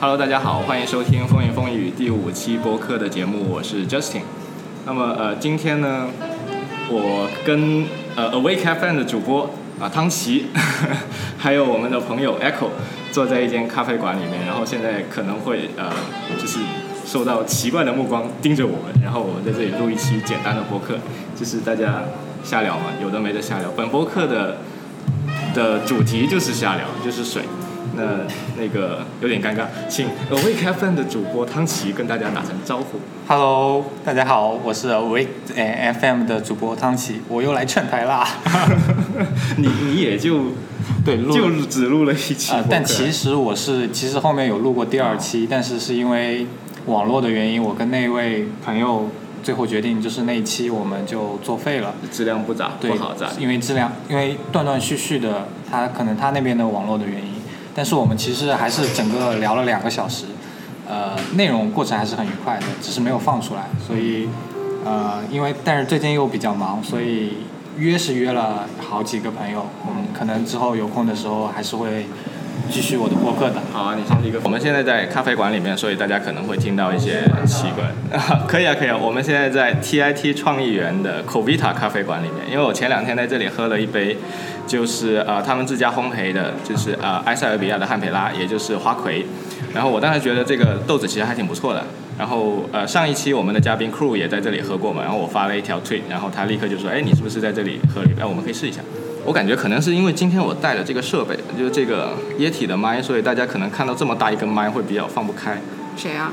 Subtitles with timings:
[0.00, 4.22] Hello，大家好，欢迎收听《风言风语》第五期播客的节目，我是 Justin。
[4.84, 6.08] 那么呃，今天呢，
[6.90, 7.86] 我跟
[8.16, 9.48] 呃 Awake FM 的主播
[9.80, 10.46] 啊汤奇，
[11.38, 12.68] 还有我们的朋友 Echo
[13.12, 15.90] 坐在一间咖啡馆里面，然后现在可能会呃
[16.38, 16.58] 就是
[17.06, 20.98] 受到奇怪的目光盯着我们，然后我们在这里录一期简单的播客，
[21.34, 22.02] 就是大家
[22.42, 23.70] 瞎聊嘛，有的没的瞎聊。
[23.74, 24.58] 本播客的
[25.54, 27.42] 的主题就是瞎聊，就是水。
[27.96, 28.26] 那
[28.60, 33.00] 那个有点尴尬，请 Awake FM 的主播汤奇跟大家打声招呼。
[33.26, 38.26] Hello，大家好，我是 Awake 呃 FM 的主播汤奇，我又来串台啦。
[39.56, 40.52] 你你也就
[41.04, 46.46] 对，录就只录了一期但其实我是其实后面有录过第二期，但是是因为
[46.86, 49.08] 网络的原因，我跟那位朋友
[49.42, 51.94] 最后决定就是那一期我们就作废了。
[52.10, 57.32] 质量不咋对不好咋，因为质量，因为断断续续的，他可能他那边的网络的原因，
[57.74, 60.26] 但是我们其实还是整个聊了两个小时，
[60.88, 64.28] 呃，内容过程还是很愉快的，只是没有放出来，所以
[64.84, 67.38] 呃，因为但是最近又比较忙，所以
[67.76, 72.06] 约是约了好几个朋友，我们，可能之后有空的时候还是会
[72.70, 73.56] 继续我的播客的。
[73.72, 74.40] 好啊，你先是一个。
[74.44, 77.84] 我们现在在咖啡馆里面，所以大家可能会听到一些奇怪。
[78.48, 78.96] 可以啊，可以啊。
[78.96, 84.16] 我们现在在 TIT 创意园的 Covita 咖啡馆里面，因为我前两天在这里喝了一杯，
[84.66, 89.24] 就是呃他们自家烘焙的，就是呃埃塞俄比亚的汉培拉，也就是花魁。
[89.72, 91.84] 然后我当时觉得这个豆子其实还挺不错的。
[92.16, 98.22] 然后呃上一期我们的嘉宾 Crew 也在这里喝过嘛，然后我发了一条推，然后他立刻就说，哎你是不是在这里喝了一杯？
[98.22, 98.80] 哎我们可以试一下。
[99.24, 105.58] 我感觉可能是因为今天我带了这个设备，就是这个液体的麦，所以大家可能看到这么大一根麦会比较放不开。
[105.96, 106.30] 谁啊？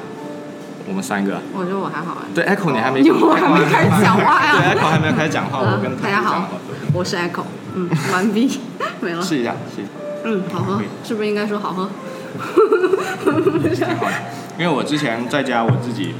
[0.88, 2.26] 我们三个，我觉得我还好啊。
[2.36, 6.50] 对 Echo 你还没，我还没开始讲话呀对 Echo 还没有开始讲话，我跟嗯，大家好
[6.94, 7.44] 我是 Echo，
[7.76, 8.60] 嗯，完毕，
[9.00, 9.22] 没了。
[9.22, 9.92] 试一下，试一下，
[10.26, 11.90] 嗯，好喝，是不是应该说好喝？
[13.74, 14.14] 挺好的。
[14.60, 16.14] 因为我之前在家我自己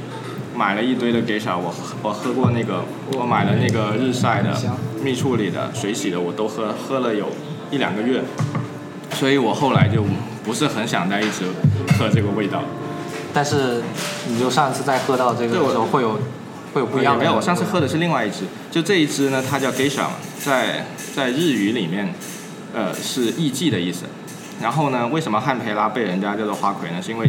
[0.62, 1.74] 买了一堆的 geisha，我
[2.04, 2.84] 我喝过那个，
[3.18, 4.56] 我买了那个日晒的、
[5.02, 7.26] 蜜处理的、水洗的，我都喝喝了有
[7.72, 8.22] 一两个月，
[9.14, 10.04] 所以我后来就
[10.44, 11.46] 不是很想再一直
[11.98, 12.62] 喝这个味道。
[13.34, 13.82] 但是
[14.28, 16.20] 你就上次再喝到这个时候会有
[16.72, 20.06] 会有不一样的没有，我上次喝的是另外一支，就这一支呢，它叫 geisha，
[20.38, 22.14] 在在日语里面，
[22.72, 24.04] 呃，是艺妓的意思。
[24.62, 27.02] 然后呢，为什么汉培拉被人家叫做花魁呢？
[27.02, 27.28] 是因为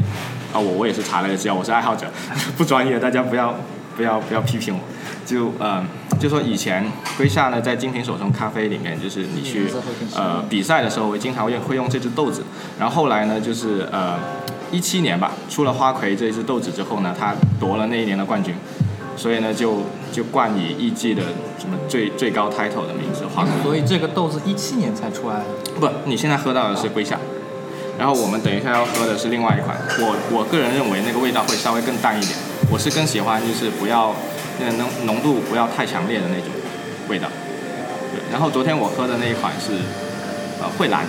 [0.53, 2.07] 啊、我我也是查了资料，我是爱好者，
[2.55, 3.55] 不专业，大家不要
[3.97, 4.79] 不要不要批评我。
[5.25, 5.83] 就呃，
[6.19, 6.85] 就说以前
[7.17, 9.67] 龟夏呢，在精品手冲咖啡里面，就是你去
[10.15, 12.43] 呃比赛的时候，我经常会会用这只豆子。
[12.77, 14.19] 然后后来呢，就是呃
[14.71, 18.53] 一七年吧，出了花魁这一只豆子之后呢，他夺了那一年的冠军。
[19.15, 21.21] 所以呢，就就冠以艺妓的
[21.59, 23.51] 什么最最高 title 的名字花魁。
[23.61, 25.45] 所以这个豆子一七年才出来的。
[25.79, 27.17] 不，你现在喝到的是龟夏，
[27.97, 29.77] 然后我们等一下要喝的是另外一款。
[29.99, 32.37] 我我个人认为那个味道会稍微更淡一点，
[32.71, 34.15] 我是更喜欢就是不要
[34.59, 36.49] 那个浓浓度不要太强烈的那种
[37.07, 37.27] 味道。
[38.11, 39.73] 对，然后昨天我喝的那一款是
[40.61, 41.05] 呃蕙兰，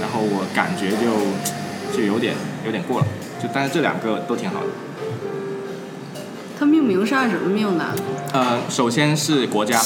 [0.00, 2.34] 然后我感觉就就有点
[2.64, 3.06] 有点过了，
[3.42, 4.66] 就但是这两个都挺好的。
[6.58, 7.84] 它命名是按什么命的？
[8.32, 9.80] 呃，首先是国家，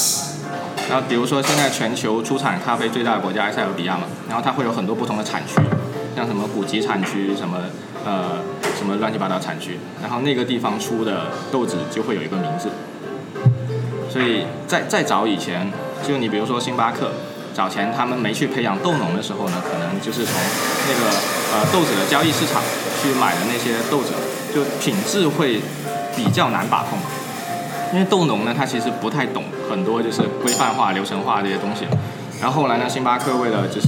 [0.87, 5.55] 然后比如说现在全球出产咖啡最大的国家埃塞俄比亚嘛，然后它会有很多不同的产区，
[6.19, 7.59] 像什么古籍产区，什么
[8.05, 8.43] 呃
[8.77, 12.67] 什么乱七八糟产区，然后那个地方出的豆子就会有一个名字。
[14.09, 15.71] 所以在再早以前，
[16.05, 17.13] 就你比如说星巴克，
[17.53, 20.33] 早前他们没去培养豆农的时候呢，可能就是从
[20.89, 21.09] 那个
[21.53, 22.61] 呃豆子的交易市场
[23.01, 24.11] 去买的那些豆子，
[24.53, 25.61] 就品质会
[26.17, 26.99] 比较难把控。
[27.93, 31.85] 因为豆农呢，他其实不太懂很多就是规范化、流程化这些东西。
[32.41, 33.87] 然后后来呢，星巴克为了就是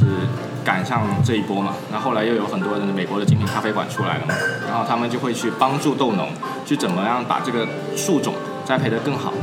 [0.63, 4.33] 赶上这一波嘛，然后后来又有很多的美国的精品咖啡馆出来了嘛，
[4.67, 6.29] 然后他们就会去帮助豆农
[6.65, 8.33] 去怎么样把这个树种
[8.65, 9.33] 栽培得更好。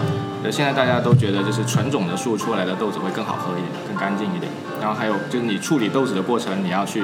[0.44, 4.50] 呃，现在大家都觉得就是纯种的树出来的豆子会更好喝一点，更干净一点。
[4.80, 7.02] 然后还有就是你处理豆子的过程，你要去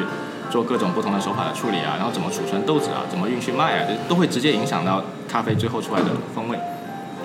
[0.50, 6.56] 做各种不同的手法的处理啊，然后怎么储存豆子啊，怎么运去卖啊，这都会直接影响到咖啡最后出来的风味。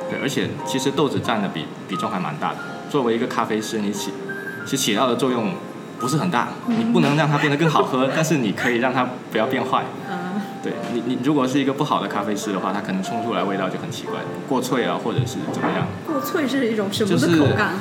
[0.09, 2.57] 对，而且其实豆子占的比比重还蛮大的。
[2.89, 4.11] 作为一个咖啡师，你起
[4.65, 5.53] 其起到的作用
[5.99, 9.83] 不是很大，你不能让它变得更好喝，但是你可以让它不要变坏。
[10.09, 15.85] 嗯，对你，你如果是一个不好的咖啡师的话，它可能冲出来味道就很奇怪，过脆啊，或者是怎么样。
[16.07, 17.73] 过脆是一种什么就是的口感？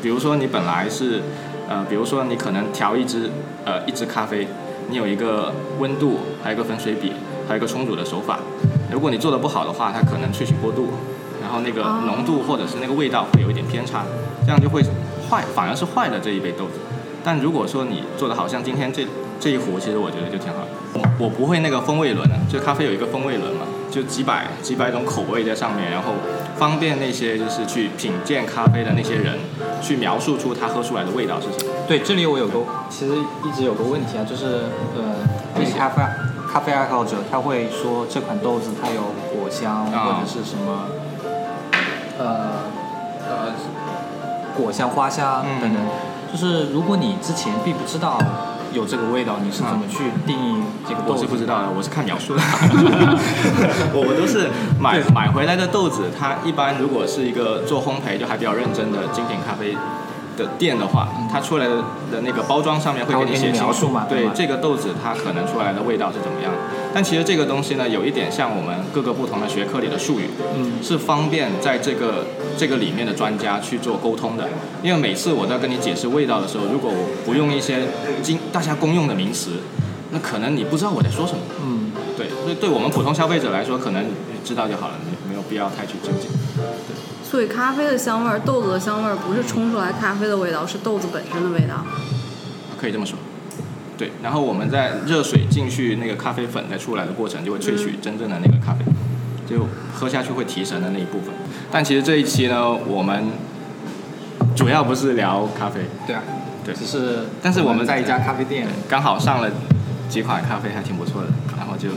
[0.00, 1.22] 比如说你本来是，
[1.68, 3.30] 呃，比如说你可能调一支
[3.64, 4.46] 呃一支咖啡，
[4.88, 7.12] 你有一个温度，还有一个粉水比，
[7.48, 8.38] 还有一个冲煮的手法。
[8.92, 10.90] 如果你做的不好的话，它可能萃取过度，
[11.42, 14.04] 然后那个哦浓度或者是那个味道会有一点偏差，
[14.46, 14.82] 这样就会
[15.28, 16.78] 坏，反而是坏了这一杯豆子。
[17.24, 19.06] 但如果说你做的好像今天这
[19.40, 20.68] 这一壶其实我觉得就挺好的。
[20.92, 26.12] 我我不会那个风味轮的，就咖啡有一个风味轮嘛，就几百几百种口味在上面，然后
[26.56, 29.38] 方便那些就是去品鉴咖啡的那些人
[29.82, 31.72] 去描述出他喝出来的味道是什么。
[31.88, 35.16] 对，这里我有个其实一直有个问题啊，就是呃，
[35.56, 36.02] 那些咖啡
[36.52, 39.02] 咖啡爱好者他会说这款豆子它有
[39.34, 40.86] 果香、啊或者是什么
[42.18, 42.62] 呃
[43.28, 43.52] 呃
[44.56, 45.82] 果香、花香嗯等等，
[46.34, 48.18] 就是如果你之前并不知道
[48.72, 51.22] 有这个味道，你是怎么去定义这个豆子我？
[51.22, 52.42] 是不知道的，我是看描述的。
[53.94, 54.50] 我我都是
[54.80, 59.76] 买买回来的豆子，它一般如果是一个做烘焙就还比较认真的精品咖啡
[60.36, 61.76] 的店的话，它出来的
[62.10, 66.50] 的那个包装上面会给你写清楚描述嘛对对这个豆子它可能出来的味道是怎么样。
[66.94, 72.24] 但其实这个东西呢，有一点像我们各个不同的学科里的术语，嗯是方便在这个
[72.56, 74.48] 这个里面的专家去做沟通的。
[74.80, 77.88] 因为每次我在跟你解释味道的时候，如果我不用一些
[78.22, 79.58] 经大家公用的名词，
[80.12, 81.40] 那可能你不知道我在说什么。
[81.66, 84.04] 嗯，对，所以对我们普通消费者来说，可能
[84.44, 86.28] 知道就好了，没没有必要太去纠结。
[86.56, 86.94] 对
[87.28, 91.84] 所以咖啡的香味儿、豆子的香味儿不是冲出来咖啡的味道，是豆子本身的味道。
[92.80, 93.18] 可以这么说。
[93.96, 98.84] 对，然后我们在热水进去那个咖啡粉再出来的过程，就会萃取真正的那个咖啡，
[99.48, 101.32] 就喝下去会提神的那一部分。
[101.70, 103.24] 但其实这一期呢，我们
[104.56, 106.22] 主要不是聊咖啡，对啊，
[106.64, 109.50] 对只是但是我们在一家咖啡店，刚好上了
[110.08, 111.90] 几款咖啡还挺不错的，然后就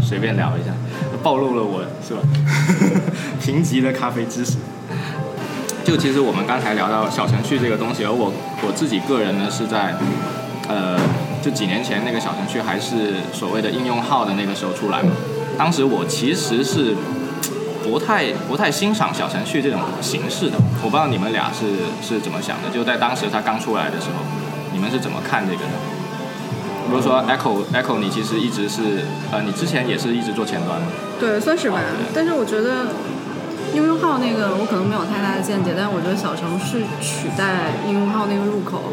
[0.00, 0.72] 随便聊一下，
[1.22, 2.20] 暴露了我是吧？
[3.40, 4.56] 贫瘠的咖啡知识。
[5.84, 8.32] 就其实我们刚才聊到小程序这个东西，而我
[8.66, 10.45] 我自己个人呢是在，呃，
[11.46, 15.12] 就几年前那个小程序还是所谓的应用号的那个时候出来嘛。
[15.56, 16.92] 当时我其实是
[17.84, 21.66] 不太不太欣赏小程序这种形式的，我不知道你们俩是
[22.02, 22.70] 是怎么想的。
[22.74, 24.24] 就在当时它刚出来的时候，
[24.72, 25.70] 你们是怎么看这个的？
[26.90, 30.86] 比如说 Echo Echo，你其实一直是呃，你之前也是一直做前端的，
[31.20, 32.10] 对，算是吧哦。
[32.12, 32.88] 但是我觉得
[33.76, 38.88] 应用号那个我可能没有太大的见解，但是我觉得小程序取代应用号那个入口，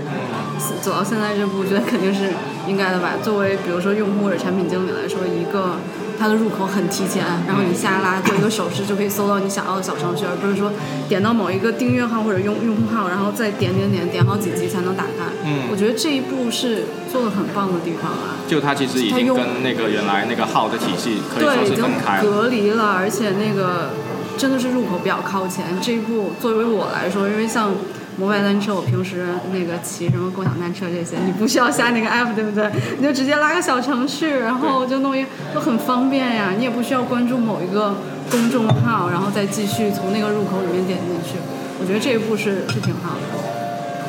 [0.82, 2.28] 走到现在这步，我觉得肯定是
[2.68, 3.16] 应该的吧。
[3.24, 5.80] 作为比如说用户或者产品经理来说，一个
[6.20, 10.70] 它的入口很提前，然后你下拉做一个手势就可以搜到你想要的小程序，而不是说
[11.08, 15.32] 点到某一个订阅号或者用用户号，然后再点点点点好几级才能打开。
[15.48, 18.36] 嗯我觉得这一步是做的很棒的地方啊。
[18.48, 22.24] 就它其实已经跟那个原来那个号的体系可以说对，已经是分开了。
[22.24, 23.96] 隔离了，而且那个
[24.38, 25.66] 真的是入口比较靠前。
[25.82, 27.72] 这一步作为我来说，因为像
[28.18, 32.70] 摩拜单车，我平时那个骑什么共享单车这些，你不需要下那个 app，对不对？
[33.00, 36.54] 你就直接拉个小程序，然后就弄一都很方便呀。
[36.58, 37.96] 你也不需要关注某一个
[38.30, 41.40] 公众号，然后再继续从那个入口里面点进去。
[41.82, 43.40] 我觉得这一步是是挺好的。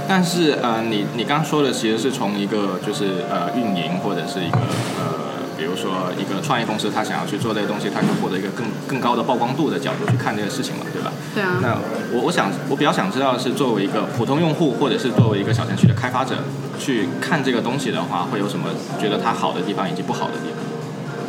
[0.07, 4.59] 但是呃，你你刚说的其实是从一个就是呃运营或者是一个
[5.01, 5.24] 呃，
[5.57, 11.13] 比如说一个创业公司，他想要去做这个东西，他想获得一个更更高的曝光度的角度去看这个事情嘛，对吧？
[11.35, 11.79] 对啊，那
[12.13, 16.37] 我我想我比较想知道的是，作为一个普通用户或者是作为一个小程序的开发者
[16.79, 18.71] 去看这个东西的话，会有什么
[19.01, 20.63] 觉得它好的地方以及不好的地方？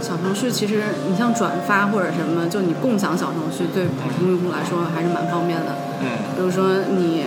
[0.02, 5.78] 小程序其实你像转发或者什么，就你共享小程序，对普通用户来说还是蛮方便的。
[6.02, 7.24] 嗯比如说你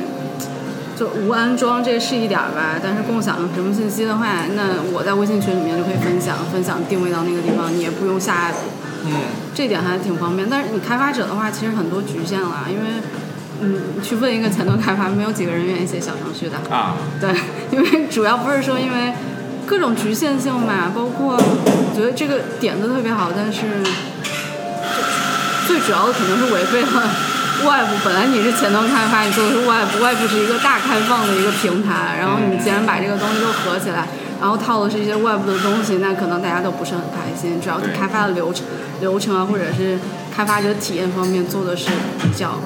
[0.99, 8.55] 就无安装这是一点儿吧，但是共享什么信息的话，那我在微信群里面就可以分享，分享定位到那个地方，你也不用下 app，
[9.07, 9.13] 嗯
[9.55, 10.49] 这点还挺方便。
[10.51, 13.01] 但是你开发者的话，其实很多局限了，因为
[13.61, 16.57] 嗯，去问一个前端开发，没有几个人愿意写小程序的。
[16.75, 17.31] 啊，对，
[17.71, 19.13] 因为主要不是说因为
[19.67, 23.63] 各种局限性嘛，包括我觉得这个点子特别好，但是
[25.69, 27.11] 最主要的可能是违背了
[27.65, 27.89] Web。
[28.05, 34.07] 本来你是前端开发，你做的是 Web，Web 是一个大开放的一个平台，然后你既然把这个东西都合起来，
[34.41, 37.61] 然后套的是一些 Web 的东西，那可能大家都不是很开心。
[37.61, 38.65] 主要是开发的流程、
[39.01, 39.99] 流程啊，或者是
[40.35, 41.91] 开发者体验方面做的是
[42.23, 42.61] 比较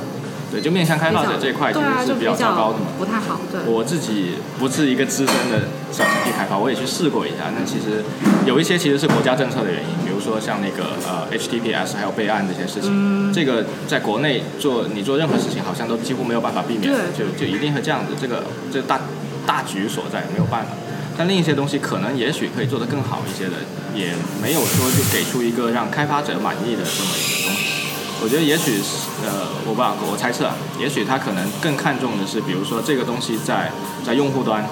[0.51, 2.85] 对，就面向开发者这一块其实是比较较糟糕的嘛。
[2.99, 3.41] 不太好。
[3.51, 3.61] 对。
[3.65, 7.49] 我自己不是一个资深的小程序开发，我也去试过一下。
[7.59, 8.05] 那其实
[8.45, 18.15] 有一些其实是国家政策的原因，说像那个呃 HTTPS 还有备案这些事情，嗯这个在国内做你做任何事情好像都几乎没有办法避免，就就一定会这样子。
[18.21, 19.01] 这个这大
[19.45, 20.71] 大局所在，没有办法。
[21.19, 23.57] 但另一些东西可能也许可以做得更好一些的，
[23.95, 27.83] 也没有说就给出一个让开发者满意的这么一个东西。
[28.23, 33.71] 我觉得也许是呃，我不知道，我猜测啊，也许他可能更看重的是，比如说这个东西在
[34.07, 34.65] 在用户端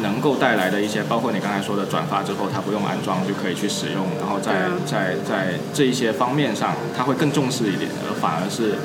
[0.00, 8.76] 能够带来的一些，包括你刚才说的转发之后，它不用安装就可以去使用，然后在嗯在在这一些方面上，他会更重视一点，而反而是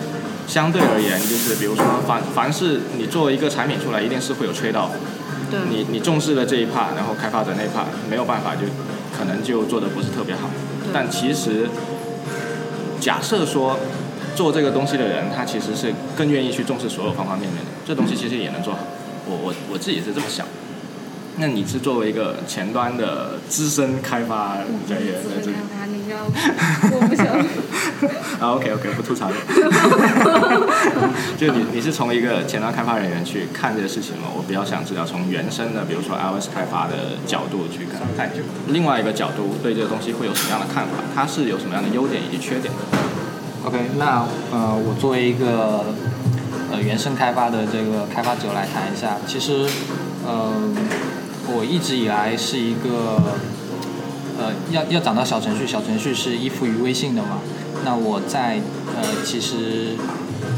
[0.48, 4.92] 相对而言，就是比如说凡凡是你做一个产品出来，一定是会有 trade off，
[5.50, 8.64] 对你你重视了这一 part，然后开发者那一 part 没有办法就
[9.18, 10.50] 可能就做的不是特别好。
[10.84, 11.70] 对但其实
[13.00, 13.80] 假设说
[14.36, 18.80] 做这个东西的人，他其实是更愿意去重视所有方方面面的，这东西其实也能做好。
[19.26, 20.46] 我我我自己是这么想。
[21.40, 24.58] 那你是作为一个前端的资深开发
[24.90, 25.58] 人员在这里
[26.92, 27.28] 我不想。
[28.40, 29.36] 啊，OK OK，不吐槽了。
[31.38, 34.28] 就你你是从一个前端开发人员去看这个事情吗？
[34.36, 38.32] 我比较想知道从原生的，比如说 iOS 开发的角度去看看，
[38.68, 40.92] 另外一个角度对这个东西会有什么样的看法？
[41.16, 42.72] 它是有什么样的优点以及缺点
[43.66, 45.86] ？OK，那呃，我作为一个
[46.72, 49.68] 呃原生开发的这个开发者来谈一下，其实
[50.26, 50.54] 呃，
[51.50, 53.22] 我一直以来是一个
[54.38, 57.40] 呃要要讲到小程序，小程序是依附于微信的嘛。
[57.86, 58.60] 那我在
[58.96, 59.96] 呃其实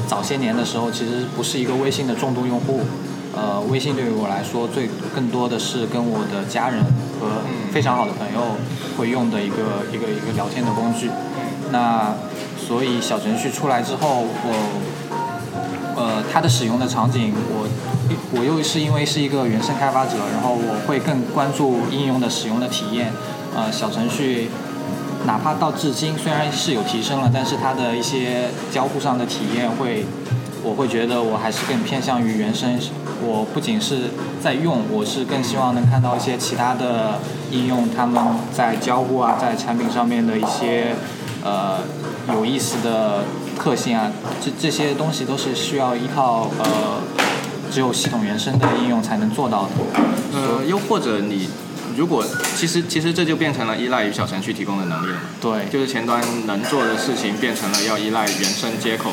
[0.07, 2.81] 早些年的时候，其实不是一个微信的重度用户。
[3.31, 6.83] 呃，微信对于我来说，最更多的是跟我的家人
[7.21, 8.57] 和非常好的朋友
[8.97, 11.11] 会用的一个一个一个聊天的工具。
[11.71, 12.15] 那
[12.57, 17.69] 所以小程序出来之后，我呃它的使用的场景，我
[18.31, 23.11] 我又是因为是一个原生开发者，然后我会更关注应用的使用的体验。
[23.55, 24.49] 呃，小程序
[25.25, 30.05] 哪怕到至今虽然是有提升了，但是它的一些交互上的体验会，
[30.63, 32.79] 我会觉得我还是更偏向于原生。
[33.21, 34.11] 我不仅是
[34.41, 37.19] 在用，我是更希望能看到一些其他的
[37.51, 38.23] 应用，他们
[38.53, 40.95] 在交互啊，在产品上面的一些
[41.43, 41.79] 呃
[42.33, 43.25] 有意思的
[43.59, 47.01] 特性啊，这这些东西都是需要依靠呃
[47.71, 49.69] 只有系统原生的应用才能做到的。
[50.33, 51.49] 呃，又或者你
[51.95, 52.23] 如果
[52.55, 55.19] 其实其实这就变成了依赖于小程序提供的能力了。
[55.41, 59.11] 对，就是前端能做的事情变成了要依赖原生接口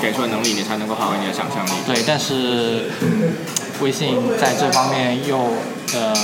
[0.00, 1.70] 给出的能力，你才能够发挥你的想象力。
[1.86, 3.34] 对，但是嗯
[3.80, 5.38] 微信在这方面又
[5.94, 6.14] 呃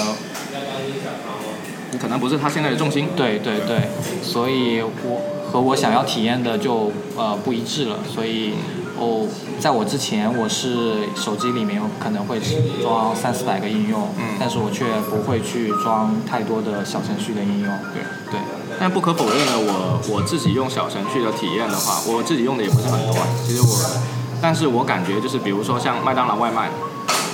[2.00, 3.08] 可能不是他现在的重心。
[3.14, 3.88] 对对对，
[4.22, 8.54] 所以我和我想要体验的就呃不一致了，所以
[8.98, 9.26] 哦，
[9.60, 12.40] 在我之前我是手机里面可能会
[12.80, 17.70] 装三四百个应用，嗯但是我却不会去装太多的小程序的应用。
[17.92, 18.40] 对对，
[18.80, 23.26] 但不可否认的，我我自己用小程序的体验的话，我自己用的也不是很多啊。
[23.46, 24.00] 其实我，
[24.40, 26.70] 但是我感觉就是，比如说像麦当劳外卖，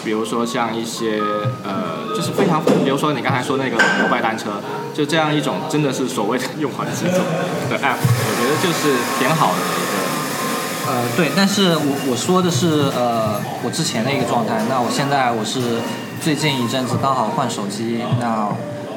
[0.05, 1.21] 比如说像一些
[1.65, 4.51] 呃，就是非常，比如说你刚才说那个摩拜单车，
[4.95, 7.19] 就这样一种真的是所谓的用环制作
[7.71, 9.99] 的 app，我觉得就是挺好的一个。
[10.91, 15.81] 呃，对，但是我我说的是呃我之前的一个状态，那我现在我是
[16.23, 18.49] 最近一阵子刚好换手机，那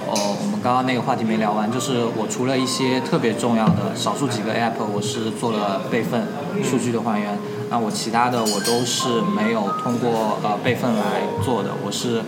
[0.07, 6.27] 哦我们刚刚那个话题没聊完，就是我除了一些特别重要的少数几个 app 我是做了备份
[6.63, 7.37] 数据的还原，
[7.71, 12.21] 那我其他的我都是没有通过呃备份来做的，我是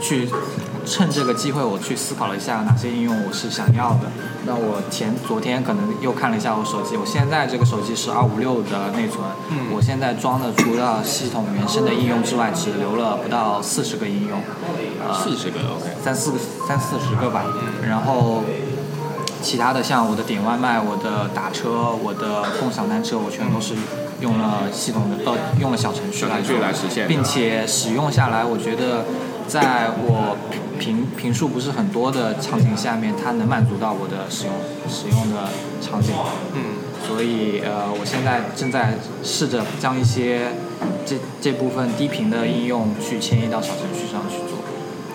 [0.00, 0.28] 去
[0.86, 4.02] 趁这个机会我去思考了一下哪些应用我是想要的。
[4.46, 9.74] 那我前昨天可能又看了一下我手机，我现在这个手机是二五六的内存，嗯。
[9.74, 14.38] 我现在装的除了系统原生的应用之外，只留了不到四十个应用，
[15.02, 17.42] 呃，四十个 OK，三四个三四十个吧，
[17.82, 18.44] 然后
[19.42, 23.74] 其他的像我的点外卖、我的打车、我的共享单车，我全都是
[24.24, 29.04] 用了系统的呃用了小程序来小程序做来实现并且使用下来，我觉得
[29.46, 30.36] 在我
[30.78, 34.54] 频频数不是很多的场景下面，它能满足到我的使用
[34.88, 35.50] 使用的
[35.80, 36.14] 场景。
[36.54, 40.48] 嗯，所以呃，我现在正在试着将一些
[41.04, 44.56] 这这部分低频的应用去迁移到小程序上去做。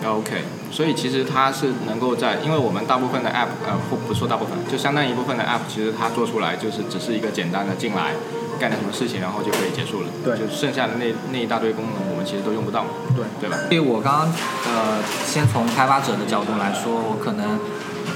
[0.00, 8.14] OK，所以其实它是能够在，因为我们大部分的 App，呃，不不说大部分，就相当一部分的 App，其实它做出来就是只是一个简单的进来
[8.60, 10.08] 干点什么事情，然后就可以结束了。
[10.22, 12.84] 对就剩下的那那一大堆功能，我们其实都用不到。
[13.16, 13.56] 对对吧？
[13.66, 14.32] 所以我刚刚
[14.68, 17.58] 呃，先从开发者的角度来说，我可能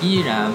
[0.03, 0.53] 依然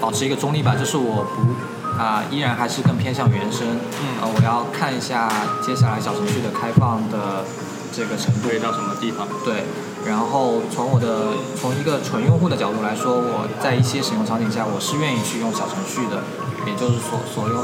[0.00, 1.54] 保持一个中立吧，就是我不
[2.00, 3.68] 啊、依然还是更偏向原生。
[4.00, 5.30] 嗯呃，我要看一下
[5.60, 7.44] 接下来小程序的开放的
[7.92, 8.48] 这个程度。
[8.58, 9.28] 到什么地方？
[9.44, 9.64] 对，
[10.06, 16.22] 然后从我的从一个纯用户的角度来说，我在一些使用场景下，我是愿意去用小程序的，
[16.66, 17.56] 也就是所所用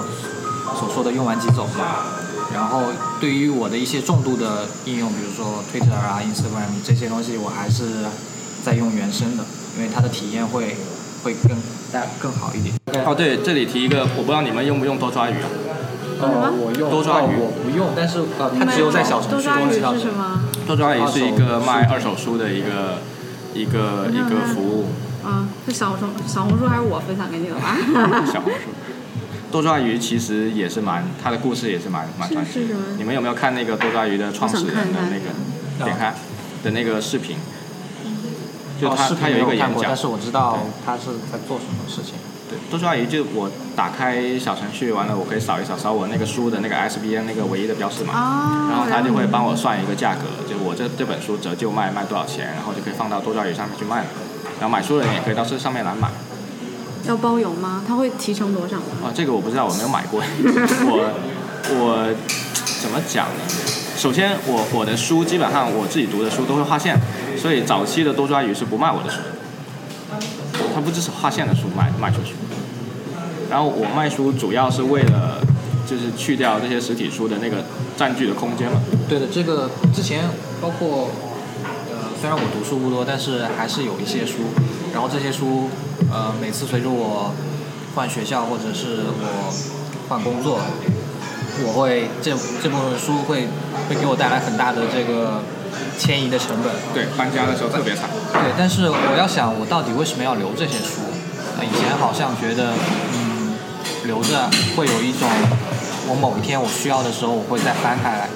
[0.75, 1.85] 所说的用完即走嘛。
[2.55, 2.85] 然后
[3.21, 8.07] 对于我的一些重度的应用，比如说 Twitter 啊、Instagram 这些东西，我还是
[8.65, 9.45] 在用原生的，
[9.77, 10.77] 因为它的体验会
[11.23, 11.51] 会更
[11.93, 12.75] 大更好一点。
[13.05, 15.49] 哦，对，这里提一个，我不知道你们用不用多抓鱼啊？
[16.19, 20.41] 呃，我用多抓鱼哦我不用，但是呃，它只有在小程序多抓鱼中知道是什么？
[20.67, 23.03] 多抓鱼是一个卖二手书的一个
[23.53, 24.87] 一个一个服务，
[25.27, 27.77] 啊，是小红小红书还是我分享给你的吧？
[28.33, 28.71] 小红书。
[29.57, 32.85] 多抓鱼其实也是蛮，它的故事也是蛮蛮传奇的是是什么。
[32.99, 35.85] 你们有没有看那个多抓鱼的创始人的那个？
[35.85, 36.13] 点开，
[36.63, 37.39] 的那个视频，
[38.79, 42.17] 就哦他、他有一视频没看过，个演讲但，是我知道他是在做什么事情。
[42.51, 54.07] 对，多抓鱼就我打开小程序完了，我可以扫一扫，扫我那个书的那个 ISBN 那个唯一的标识码，啊，然后他就会帮我算一个价格，就我这这本书折旧卖卖多少钱，然后就可以放到多抓鱼上面去卖了。
[54.61, 56.11] 然后买书的人也可以到这上面来买。
[57.07, 57.83] 要包邮吗？
[57.87, 58.83] 他会提成多少吗？
[59.05, 60.21] 啊，这个我不知道，我没有买过。
[60.87, 61.13] 我
[61.71, 62.15] 我
[62.81, 63.41] 怎么讲呢？
[63.97, 67.01] 首先，我我的书基本上我自己读的书都会划线，
[67.37, 72.35] 所以早期的多抓鱼是不卖我的书的，它不支持划线的书卖卖出去。
[73.49, 75.41] 然后我卖书主要是为了
[75.89, 77.65] 就是去掉这些实体书的那个
[77.97, 78.81] 占据的空间嘛。
[79.09, 80.25] 对的，这个之前
[80.61, 81.09] 包括
[81.91, 84.51] 呃，虽然我读书不多，但是还是有一些书。
[84.97, 85.69] 然后这些书，
[86.11, 87.31] 呃，每次随着我
[87.95, 89.53] 换学校或者是我
[90.09, 90.59] 换工作，
[91.67, 93.47] 我会这这部分书会
[93.91, 95.43] 会给我带来很大的这个
[95.99, 96.73] 迁移的成本。
[96.95, 98.09] 对，搬家的时候特别惨。
[98.33, 101.05] 对，但是我要想，我到底为什么要留这些书？
[101.59, 102.73] 呃，以前好像觉得，
[103.13, 103.53] 嗯，
[104.07, 104.49] 留着
[104.79, 105.29] 会有一种，
[106.09, 108.31] 我某一天我需要的时候，我会再翻开来。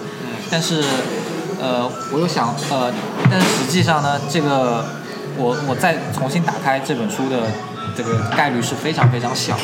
[0.51, 0.85] 但是，
[1.59, 2.93] 呃，我又想，呃，
[3.31, 4.85] 但是实际上呢，这个
[5.41, 7.49] 我我再重新打开这本书的
[7.97, 9.63] 这个概率是非常非常小的。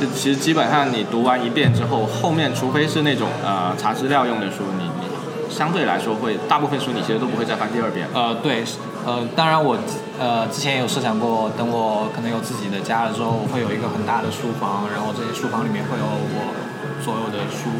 [0.00, 5.06] 就其实基本上你读完一遍之后，后面除非是那种呃查资料用的书，你你
[5.48, 8.08] 相对来说会大部分书你其实都不会再翻第二遍。
[8.12, 8.64] 呃，对，
[9.06, 9.78] 呃，当然我
[10.18, 16.52] 呃之前也有设想过，等我可能有自己的家了之后，我会有一个很大的书房，然后这些书房里面会有我
[17.00, 17.70] 所有的书，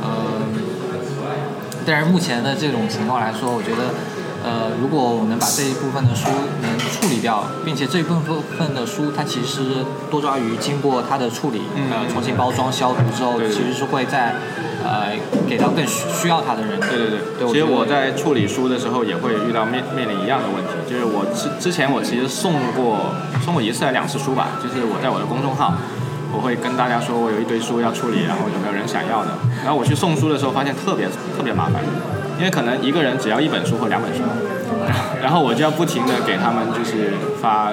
[0.00, 0.40] 呃，
[1.84, 3.92] 但是目前的这种情况来说，我觉得。
[4.44, 6.28] 呃，如果我能把这一部分的书
[6.60, 8.14] 能处理掉，并且这一部
[8.58, 14.34] 分的书，它其实多抓鱼经过它的处理，嗯呃，重新包装消毒之后，其实是会在
[14.82, 15.14] 呃
[15.48, 16.80] 给到更需需要它的人。
[16.80, 25.74] 对对对，对其实我在处理书的时候也会遇到面面临一样的问题，就是我之之前我其实送过送过一次还两次书吧，就是我在我的公众号，
[26.32, 29.30] 我会跟大家说我有一堆书要处理，然后有没有人想要的，
[29.62, 31.82] 然后我去送书的时候发现特别特别麻烦，
[32.38, 34.22] 因为可能一个人只要一本书或两本书，
[35.22, 37.72] 然后我就要不停的给他们就是发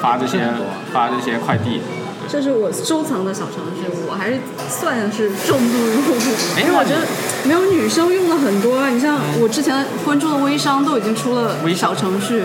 [0.00, 0.38] 发这些
[0.92, 1.80] 发这些快递，
[2.28, 6.14] 这是我收藏的小程序，我还是算是重度用户，
[6.56, 7.06] 哎因为我觉得
[7.44, 8.88] 没有女生用的很多。
[8.90, 12.44] 你像我之前关注的微商都已经出了微小程序，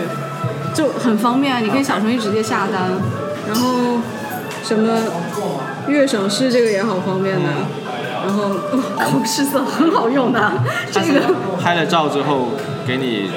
[0.74, 2.90] 就很方便，你可以小程序直接下单，
[3.48, 3.98] 然后
[4.62, 4.98] 什么
[5.88, 7.48] 月省事这个也好方便的，
[8.98, 10.52] 然后 试色很好用的，
[10.90, 12.48] 这个拍了照之后
[12.86, 13.30] 给你，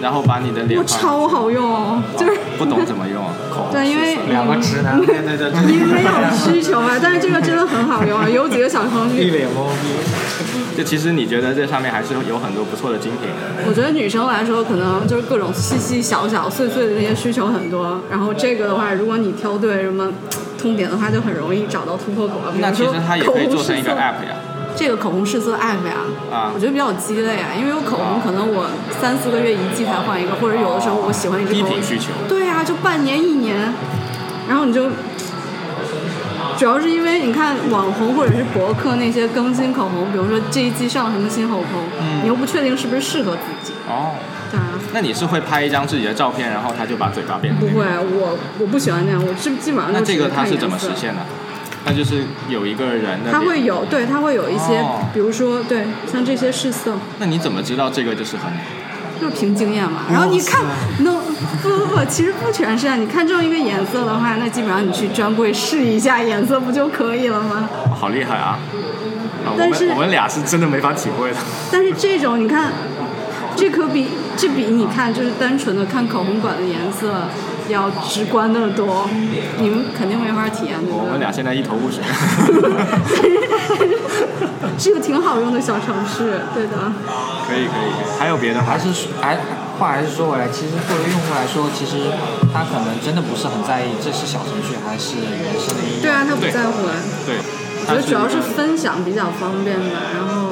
[0.00, 3.19] 然后把你的脸我超好用哦，就是不懂怎么用
[3.72, 10.76] 对，因为两个直男对对对，你没有需求啊，但是这个真的很好用啊，有几个小程序 一脸懵逼。
[10.76, 13.64] 就其实你觉得这上面还是有很多不错的精品的。
[13.66, 18.00] 我觉得女生来说，可能就是各种细细小小碎碎的那些需求很多。
[18.10, 20.10] 然后这个的话，如果你挑对什么
[20.58, 24.36] 痛点的话，就很容易找到突破口那其实它也可以做成一个 app 呀。
[24.76, 28.66] 这个口红试色 app 呀，啊我觉得比较鸡肋啊，因为我口红可能我
[29.00, 32.12] 三四个月一季才换一个，或者有的时候我喜欢一支口红，需求。
[32.28, 33.72] 对呀、就半年一年，
[34.48, 34.86] 然后你就。
[36.58, 44.12] 主要是因为你看网红或者是博客那些更新口红，比如说这一季上了什么新口红，嗯你又不确定是不是适合自己，哦，
[44.50, 44.66] 对啊。
[44.92, 47.78] 那你是会拍一张自己的照片，然后他就把嘴巴变成不？
[47.78, 51.20] 会，我我不喜欢那样，我基基本上那就只这个他是怎么实现的？
[51.84, 53.30] 那就是有一个人的。
[53.30, 53.60] 它会。
[53.60, 59.20] 有，对，他会有一些，哦比如说，对，像这些试色，那你怎么知道这个就适合你？
[59.20, 60.04] 就是凭经验嘛。
[60.10, 60.62] 然后你看
[61.00, 61.20] ，no，
[61.62, 62.96] 不不不，其实不全是啊。
[62.96, 67.68] 你看中一个颜色的话，那基本上你去专柜试一下颜色不就可以了吗？
[67.94, 68.58] 好厉害啊！
[69.44, 71.36] 啊，但是们我们俩是真的没法体会的。
[71.70, 72.72] 但是这种你看，
[73.56, 77.28] 这可比这比你看就是单纯的看口红管的颜色
[77.68, 79.08] 要直观的多，
[79.58, 81.06] 你们肯定没法体验，对不对？
[81.06, 82.02] 我们俩现在一头雾水。
[84.78, 86.90] 是个挺好用的小程序，对的。
[87.46, 88.78] 可以可以可以，还有别的吗还？
[88.78, 88.88] 是
[89.20, 89.36] 还
[89.78, 92.08] 话还是说回来，其实作为用户来说，其实
[92.52, 96.02] 他可能真的不是很在意这是小程序还是原生的应用。
[96.02, 96.96] 对啊，他不在乎啊。
[97.26, 97.36] 对，
[97.84, 100.48] 我觉得主要是分享比较方便吧，然后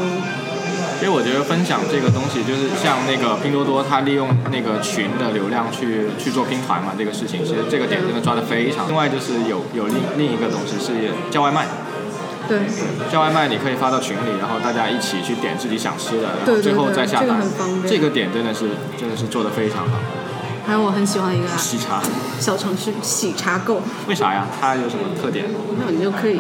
[1.01, 8.89] 因为我觉得分享这个东西，就是像那个拼多多，它利用那个群的流量去去做拼团嘛，这个事情，其实这个点真的抓得非常。
[8.89, 11.67] 另外就是有有另另一个东西是叫外卖，
[12.49, 12.61] 对
[13.11, 17.81] 叫外卖你可以发到群里，然后大家一起去点自己想吃的，最后对这个再下单很方。
[17.81, 19.99] 便这个点真的是真的是做的非常好。
[20.67, 22.03] 还有我很喜欢一个喜茶，
[22.39, 24.47] 小程序喜茶购，为啥呀？
[24.61, 25.47] 它有什么特点？
[25.79, 26.39] 那你就可以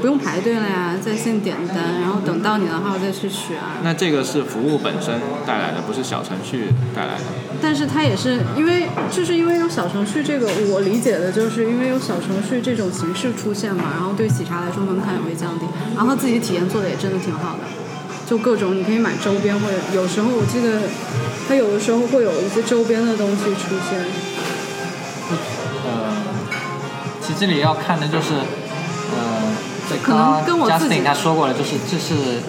[0.00, 3.78] 不用排队了呀，在线点单，然后等到你的号再去取啊。
[3.82, 7.24] 那这个是服务本身带来的，不是小程序带来的。
[7.60, 17.64] 但是它也是因为，就是因为有小程序这个，我理解的就是因为有小程序这种形式出现嘛，然后对喜茶来说门槛也会降低，然后他自己体验做的也真的挺好的，
[18.26, 20.82] 就各种你可以买周边，或者有时候我记得
[21.48, 23.98] 它有的时候会有一些周边的东西出现。
[25.84, 26.12] 呃，
[27.20, 28.34] 其实这里要看的就是，
[29.90, 32.40] 呃，这可能跟我自己他说过了，就是这是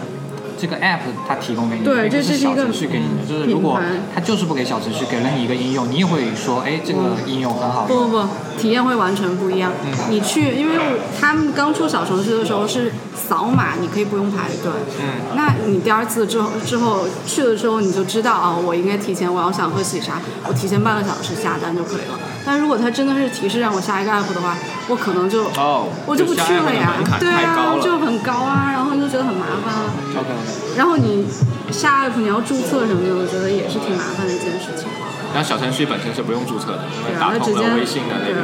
[0.60, 3.26] 这个 app 它提供给你的，对这是小程序给你的。
[3.26, 3.80] 就是如果
[4.14, 7.86] 他就是不给小程序，给了你一个应用，你也会说，哎，这个应用很好。
[7.86, 8.28] 不不不，
[8.60, 9.72] 体验会完全不一样。
[9.86, 10.76] 嗯你去，因为
[11.20, 14.72] 他们刚出小程序的时候是扫码，你可以不用排队。
[15.00, 15.36] 嗯。
[15.36, 22.20] 那你第二次之后之后去了之后，你就知道啊，我应该提前，我要想喝喜茶，我提前半个小时下单就可以了。
[22.50, 24.58] 但如果他真的是提示让我下一个 app 的话，
[24.88, 26.98] 我可能就哦我就不去了呀。
[27.20, 29.94] 对啊，就很高啊，然后就觉得很麻烦了。
[30.18, 30.34] OK。
[30.76, 31.30] 然后你
[31.70, 34.90] 下 app 你要注册什么的，我觉得也是挺麻烦的一件事情。
[35.30, 38.42] 然后小程序本身是不用注册的，因为对啊打通它直接了微信的那个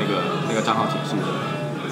[0.00, 0.12] 那个
[0.48, 1.12] 那个账号体系。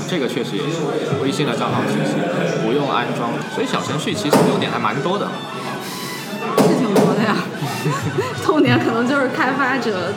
[0.09, 0.81] 这个确实也是
[1.23, 2.17] 微信的账号体系
[2.65, 5.29] 不用安装，所以小程序其实优点还蛮多的。
[6.57, 7.37] 是挺多的呀。
[8.43, 10.09] 痛点可能就是开发者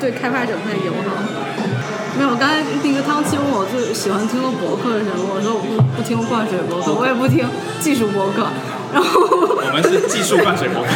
[0.00, 1.22] 对开发者不太友好。
[2.18, 7.46] 没有，刚才那个汤七问我最喜欢听的博客是什么，我说我不不听灌水博客，我也不听
[7.80, 8.48] 技术博客，
[8.92, 10.88] 然后我们是技术灌水博客。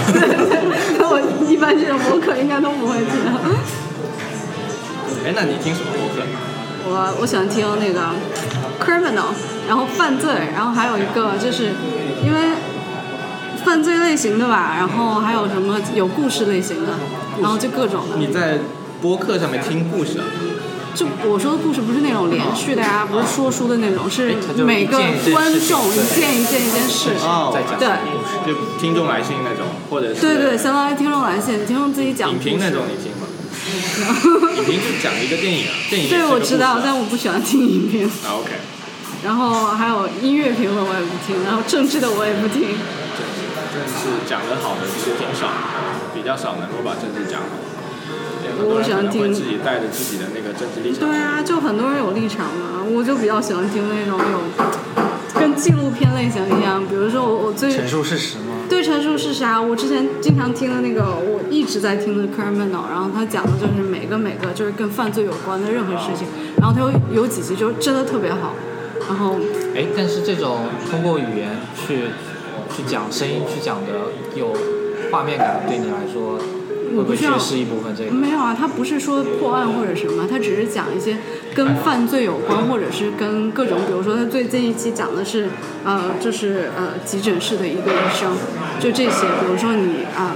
[0.99, 3.15] 那我一般这种博客应该都不会听。
[5.25, 6.25] 哎，那你听什么博客？
[6.87, 8.11] 我我喜欢听那个
[8.83, 9.33] criminal，
[9.69, 11.73] 然后犯罪，然后还有一个就是
[12.23, 12.39] 因为
[13.65, 16.93] 犯罪类型的吧，然后还有什么有故事类型的，
[17.41, 18.19] 然后就各种的。
[18.19, 18.59] 你在
[19.05, 20.25] 播客上面听故事啊？
[20.95, 24.33] 就我说的故事不是那种连续的呀，不是说书的那种，是
[24.65, 24.97] 每个
[25.31, 27.11] 观众一件一件一件事。
[27.21, 27.85] 哦在讲对
[28.49, 32.31] 就听众来信那种，或者是对对，相当于听众来信，听众自己讲。
[32.31, 33.29] 影评那种，你听吗？
[34.57, 38.09] 影评就讲一个电影啊，电影对，我知道，但我不喜欢听影评。
[38.09, 38.53] 啊 OK，
[39.23, 42.73] 然后还有音乐评论我也不听，然后政治的我也不听。
[43.13, 45.53] 政治政治讲的好的其实挺少，
[46.15, 47.61] 比较少能够把政治讲好。
[48.59, 51.01] 因为很多人可能会自己带着自己的那个政治立场。
[51.09, 58.55] 对啊，就很多人有立场嘛，我就比较喜欢听那种有跟纪录片类型一样，比如说我我最陈述事实吗？
[58.69, 59.61] 对陈述事实啊？
[59.61, 66.27] 我之前经常听的那个，我一直在听的 Criminal，然后他讲的就是每个每个就是跟犯罪有关的任何事情，
[66.59, 68.55] 然后他有有几集就真的特别好，
[69.09, 69.37] 然后
[69.77, 72.05] 哎，但是这种通过语言去
[72.75, 74.55] 去讲声音去讲的有
[75.11, 76.39] 画面感，对你来说
[76.97, 78.11] 会不会缺失一部分这个？
[78.13, 81.19] 没有啊，他不是说破案或者什么，他只是讲一些
[81.55, 85.49] 跟犯罪有关，或者是跟各种，比如说他最近一期讲的是，
[85.85, 88.33] 呃，就是呃急诊室的一个医生，
[88.81, 90.35] 就这些，比如说你啊、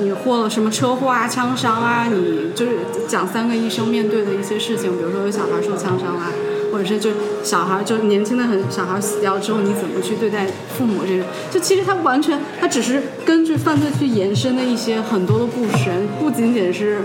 [0.00, 2.72] 你获了什么车祸啊、枪伤啊，你就是
[3.06, 6.30] 讲三个医生面对的一些事情，比如说有小孩受枪伤啊，
[6.72, 7.10] 或者是就
[7.42, 17.00] 小孩就年轻的很小孩死掉之后，你怎么去对待父母这种，就其实他完全他只是根据犯罪去延伸的一些很多的故事，不仅仅是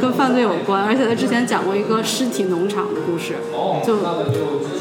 [0.00, 3.34] 跟犯罪有关，而且他之前讲过一个尸体农场的故事，
[3.86, 3.96] 就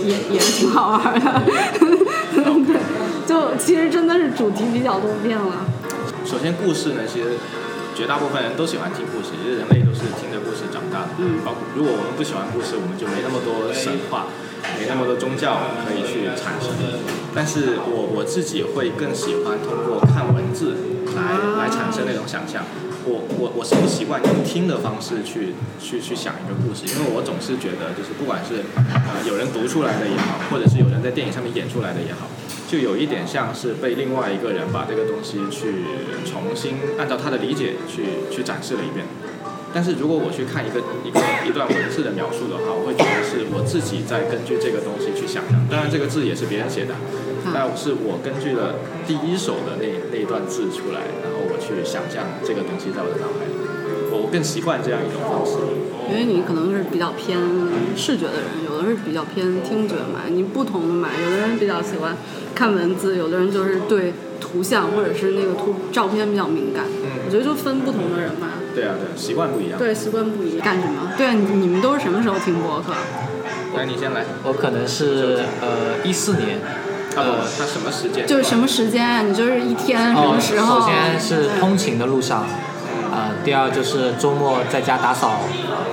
[0.05, 1.41] 也也是挺好玩的，
[2.35, 2.75] 对，
[3.25, 5.65] 就其实真的是主题比较多变了。
[6.25, 7.37] 首先故事呢，其实
[7.99, 11.19] 绝大部分人都喜欢听故事，其实人类都是听着故事长大的。
[11.19, 14.31] 嗯包括如果我们不喜欢故事，我们就没那么多神话，
[14.79, 16.71] 没那么多宗教可以去产生。
[17.35, 20.79] 但是我我自己会更喜欢通过看文字
[21.11, 22.63] 来来产生那种想象。
[23.03, 32.31] 我我我是不习惯用听的方式去去去想一个故事，因为我总是觉得就是不管是呃有人读出来的也好，或者是有人在电影上面演出来的也好，
[32.69, 35.81] 就有一点像是被另外一个人把这个东西去
[36.23, 39.07] 重新按照他的理解去去展示了一遍。
[39.73, 41.17] 但是如果我去看一个一个
[41.49, 45.57] 一段文字的描述的话，我会觉得是我自己在根据这个东西去想象。
[45.65, 46.93] 当然，这个字也是别人写的，
[47.53, 48.77] 但是我根据了
[49.09, 53.53] 第一手的那那一段字出来，然后我去想象这个东西在我的脑海里。
[54.09, 55.57] 我更习惯这样一种方式。
[56.11, 57.37] 因为你可能是比较偏
[57.95, 62.15] 视觉的人，有的是比较偏听觉嘛，你不同的嘛，有的人比较喜欢
[62.55, 66.85] 看文字，有的人就是对图像或者是那个图照片比较敏感。
[67.03, 69.77] 嗯我觉得就分不同的人嘛，对啊，对啊，习惯不一样。
[69.77, 70.65] 对，习惯不一样。
[70.65, 71.11] 干什么？
[71.15, 72.91] 对啊，你你们都是什么时候听播客？
[73.77, 74.25] 来，你先来。
[74.43, 76.57] 我可能是呃一四年，
[77.15, 78.25] 呃，他什么时间？
[78.25, 79.21] 就是什么时间啊？
[79.21, 80.79] 你就是一天什哦，么时候？
[80.79, 82.47] 首先是通勤的路上，
[83.11, 85.41] 呃，第二就是周末在家打扫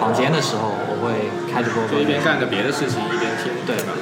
[0.01, 2.05] 房间的时候，我会开着播客就一。
[2.05, 3.93] 边干着别的事情，一边听，对吧？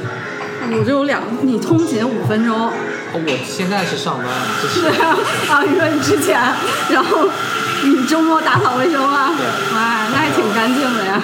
[0.65, 2.73] 我就有两，你通勤五分钟，哦
[3.15, 4.27] 我现在是上班，
[4.63, 5.17] 就是 对啊，
[5.51, 6.41] 啊，你说你之前，
[6.91, 7.29] 然后
[7.85, 9.45] 你周末打扫卫生啊，对
[9.77, 11.23] 哇，那还挺干净的呀。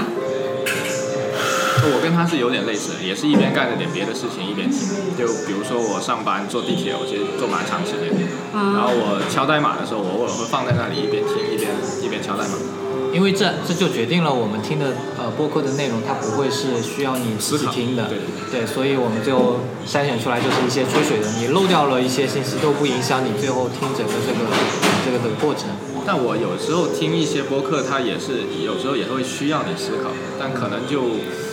[1.83, 4.79] 我跟他是有点类似的，也是一边干着点别的事情一边听。
[5.17, 8.21] 就比如说我上班坐地铁，我其实坐蛮长时间的。
[8.53, 11.73] 啊然后我敲代码的时候，我偶尔会放在那里一边听一边
[12.05, 12.55] 一边敲代码。
[13.13, 18.19] 因为这这就决定了我们听的呃播客的内容，它不会是需要你自己听的，对
[18.61, 24.39] 对，所以我们最后筛选出来就是一些吹水的，你漏掉了一些信息都不影响你最后听整个这个
[25.05, 25.67] 这个的过程。
[26.07, 31.50] 但我有时候听一些播客，它也是有时候也会需要你思考，但可能就呃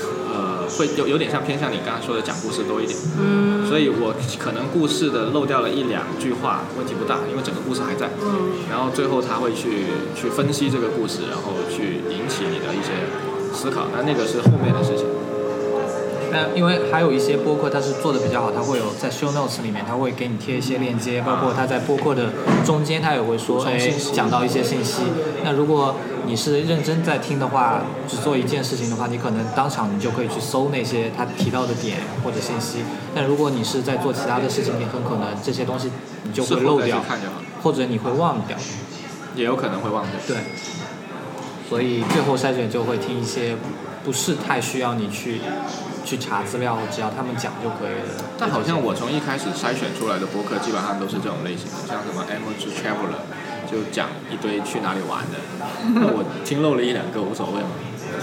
[0.70, 2.98] 会有有点像偏向你刚刚说的讲故事多一点。
[3.20, 8.10] 嗯所以我可能故事的漏掉了一两句话，问题不大，因为整个故事还在。
[8.24, 12.92] 嗯然后最后他会去去分析这个故事，然后去引起你的一些
[13.54, 15.06] 思考，那那个是后面的事情。
[16.30, 22.32] 那因为还有一些播客它是做的比较好，它会有在 show notes 里面，它会给你贴一些链接，包括它在播客的
[22.66, 23.78] 中间，它也会说，哎
[24.14, 25.04] 讲到一些信息。
[25.44, 25.96] 那如果
[26.28, 32.84] 你是认真在听的话，只做一件事情的话，你可能当场你就可以去搜那些他提到的点或者信息。
[33.16, 35.90] 但如果你是在做其他的事情，你很可能这些东西
[36.24, 37.02] 你就会漏掉，
[37.64, 38.58] 或者你会忘掉。
[39.36, 40.20] 也有可能会忘掉。
[40.28, 40.38] 对，
[41.70, 43.56] 所以最后筛选就会听一些
[44.04, 45.40] 不是太需要你去
[46.04, 48.24] 去查资料，只要他们讲就可以了。
[48.38, 53.22] 但好像我从一开始筛选出来的博客，基本上都是这种类型的，像什么 Amateur Traveler，
[53.70, 55.38] 就讲一堆去哪里玩的。
[55.94, 57.70] 那我听漏了一两个无所谓嘛。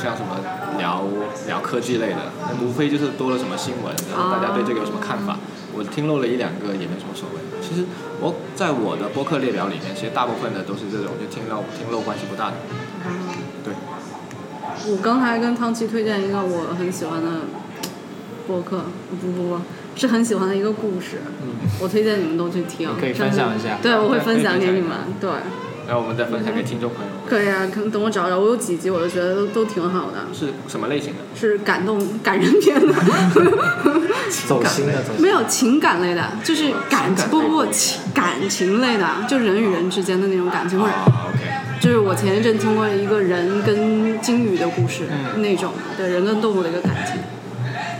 [0.00, 0.34] 像什么
[0.76, 1.04] 聊
[1.46, 5.38] 聊科技类的，那无非就是多了什么新闻，然后大家对这个有什么看法。
[5.72, 7.40] 我听漏了一两个也没什么所谓。
[7.62, 7.84] 其实
[8.20, 12.56] 我在我的播客列表里面，其实大部分的都是这种，就听漏听漏关系不大的。
[13.62, 13.72] 对，
[14.90, 17.46] 我刚才跟汤奇推荐一个我很喜欢的
[18.46, 19.60] 播客，不不不，
[19.96, 22.88] 是很喜欢的一个故事，嗯，我推荐你们都去听。
[23.00, 24.90] 可以分享一下对，我会分享给你们。
[25.20, 25.30] 对，
[25.86, 27.10] 然后我们再分享给听众朋友。
[27.28, 31.20] 可以啊，可能等我找找，我有几集我就觉得都都挺好的，是什么类型的？
[31.38, 32.94] 是感动 感人片 的，
[34.46, 34.92] 走心的。
[35.18, 40.92] 没有情感类的，就是感不不不情感情类的，就人与人之间的那种感情，或者。
[41.80, 47.16] 就是我前一阵听过一个人跟鲸鱼的故事，嗯那种对人跟动物的一个感情，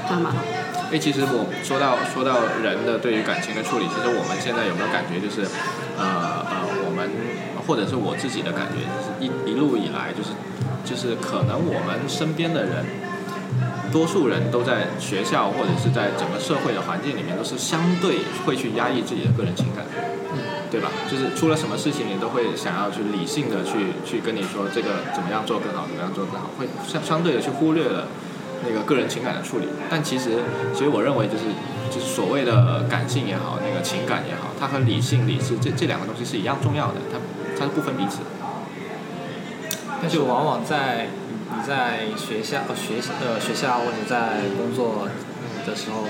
[0.09, 0.39] 还蛮好。
[0.95, 5.43] 哎，其实我说到说到人的对于感情的处理，其实我们现在有没有感觉就是，
[5.99, 7.11] 呃呃，我们
[7.67, 10.31] 或者是我自己的感觉，就是一一路以来，就是
[10.87, 12.87] 就是可能我们身边的人，
[13.91, 19.83] 多数人都在学校或者是在整个社会的环境里面，都是相对会去压抑自己的个人情感，
[20.71, 20.95] 对吧？
[21.11, 28.07] 就是出了什么事情，你都会想要去理性的去去跟你说这个怎么样做更好，怎么样做更好，会相相对的去忽略了。
[28.67, 31.45] 那个个人情感的处理，但其实，其实我认为就是
[31.91, 37.19] 就是所谓的感性也好，那个情感也好，它和理性、理智这这两个东西是一样重要的，它
[37.59, 38.27] 它是不分彼此的。
[40.01, 41.09] 但是往往在
[41.55, 45.09] 你在学校、呃学呃学校或者在工作
[45.67, 46.05] 的时候，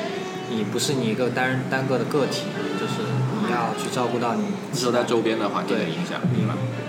[0.50, 2.46] 你不是你一个单单个的个体，
[2.80, 3.06] 就是
[3.40, 6.42] 你要去照顾到你受到周边的环境的影响，你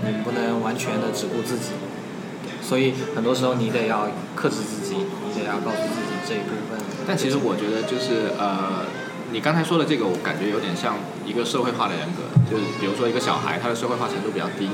[0.08, 1.72] 你不能完全的只顾自己，
[2.68, 6.82] 所以很多时候你得要克制自己，你得要告诉自己这一部分。
[7.06, 8.82] 但其实我觉得就是呃，
[9.32, 14.68] 你刚才说的这个，我感觉有点像一个社会化的人格，就是比如说一个小孩，他的社会化程度比较低，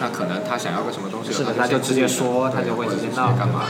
[0.00, 3.62] 那可能他想要个什么东西，是的他他就直接说他就会直接闹干嘛？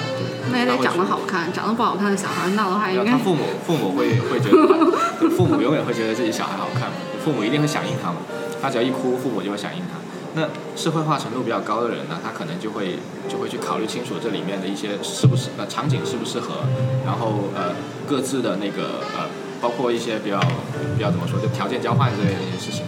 [0.48, 6.88] 对那也得长得好看，长得不好看的小孩闹的话，应该他父母父母会会觉得，父母永远会觉得自己小孩好看，
[7.22, 8.16] 父母一定会响应他嘛。
[8.62, 10.00] 他只要一哭，父母就会响应他。
[10.36, 10.46] 那
[10.76, 16.60] 社会化程度比较高的人呢，他可能就会就会去考虑清楚这里面的一些适不适呃场景适不适合，
[17.06, 17.72] 然后呃
[18.06, 19.24] 各自的那个呃
[19.62, 20.38] 包括一些比较
[20.94, 22.84] 比较怎么说就条件交换之类的一些事情。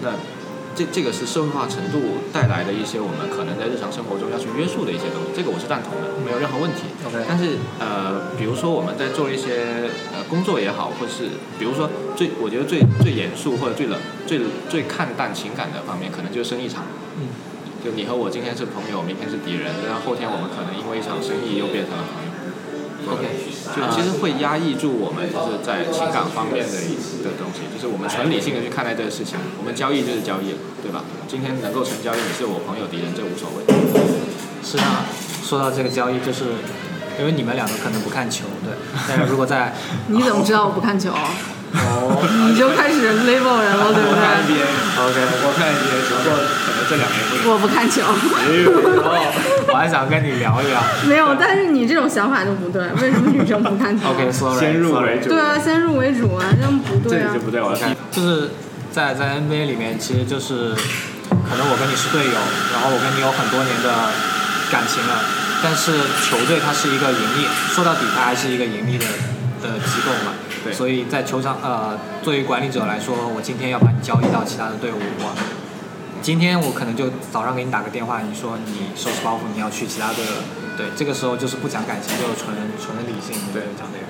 [0.00, 0.10] 那
[0.74, 2.00] 这这个是社会化程度
[2.32, 6.86] 带来的一些我们可能在日常生活中要去约束的一些东西，这个我是赞同的，没有任何问题。
[7.04, 9.90] OK 但是呃，比如说我们在做一些
[10.22, 16.84] 呃工作也好，或是比如说最我觉得最最严肃或者最冷最最看淡情感的方面，可能就是生意场。
[17.18, 17.26] 嗯。
[17.82, 22.30] 就你和我今天是朋友，明天是敌人，然后后天我们可能因为一场生意又变成了朋友。
[23.10, 23.26] OK，
[23.74, 26.94] 就其实会压抑住我们就是在情感方面的一
[27.26, 29.34] 的东西，就是我们纯理性的去看待这个事情。
[29.58, 31.02] 我们交易就是交易，对吧？
[31.26, 33.66] 今天能够成交易，你是我朋友敌人，这无所谓。
[34.62, 35.02] 是啊
[35.42, 36.54] 说到这个交易，就是
[37.18, 38.72] 因为你们两个可能不看球，对，
[39.08, 39.72] 但是如果在
[40.08, 41.10] 你怎么知道我不看球？
[41.72, 44.68] 哦，你就开始 label 人了，对不我看对？NBA。
[44.92, 49.08] OK，我看 NBA，只不过可能这两年不我不看球，哦，
[49.72, 50.76] 我还想跟你聊一聊。
[51.08, 57.40] 没有，但是你这种想法就不对，为什么女生不看球 OK，sorry，先入为主对啊，先入为主啊，这样不对啊这里就。
[57.40, 58.50] 不对，我看就是
[58.92, 62.36] 在在 NBA 里面，其实就是可能我跟你是队友，
[62.76, 63.88] 然后我跟你有很多年的
[64.68, 65.24] 感情了，
[65.62, 65.92] 但是
[66.28, 69.06] 球队它是一个盈利，说到底它还是一个盈利的
[69.62, 70.32] 的机构嘛。
[70.64, 75.34] 对所以在球场呃，作为管理者来说，我今天要把你交易到其他的队伍，我
[76.22, 80.44] 今天我可能就早上给你打个电话，你说你收拾包袱你要去其他队了，
[80.76, 84.06] 对，这个时候就是不讲感情，就是纯纯的理性，对讲这个。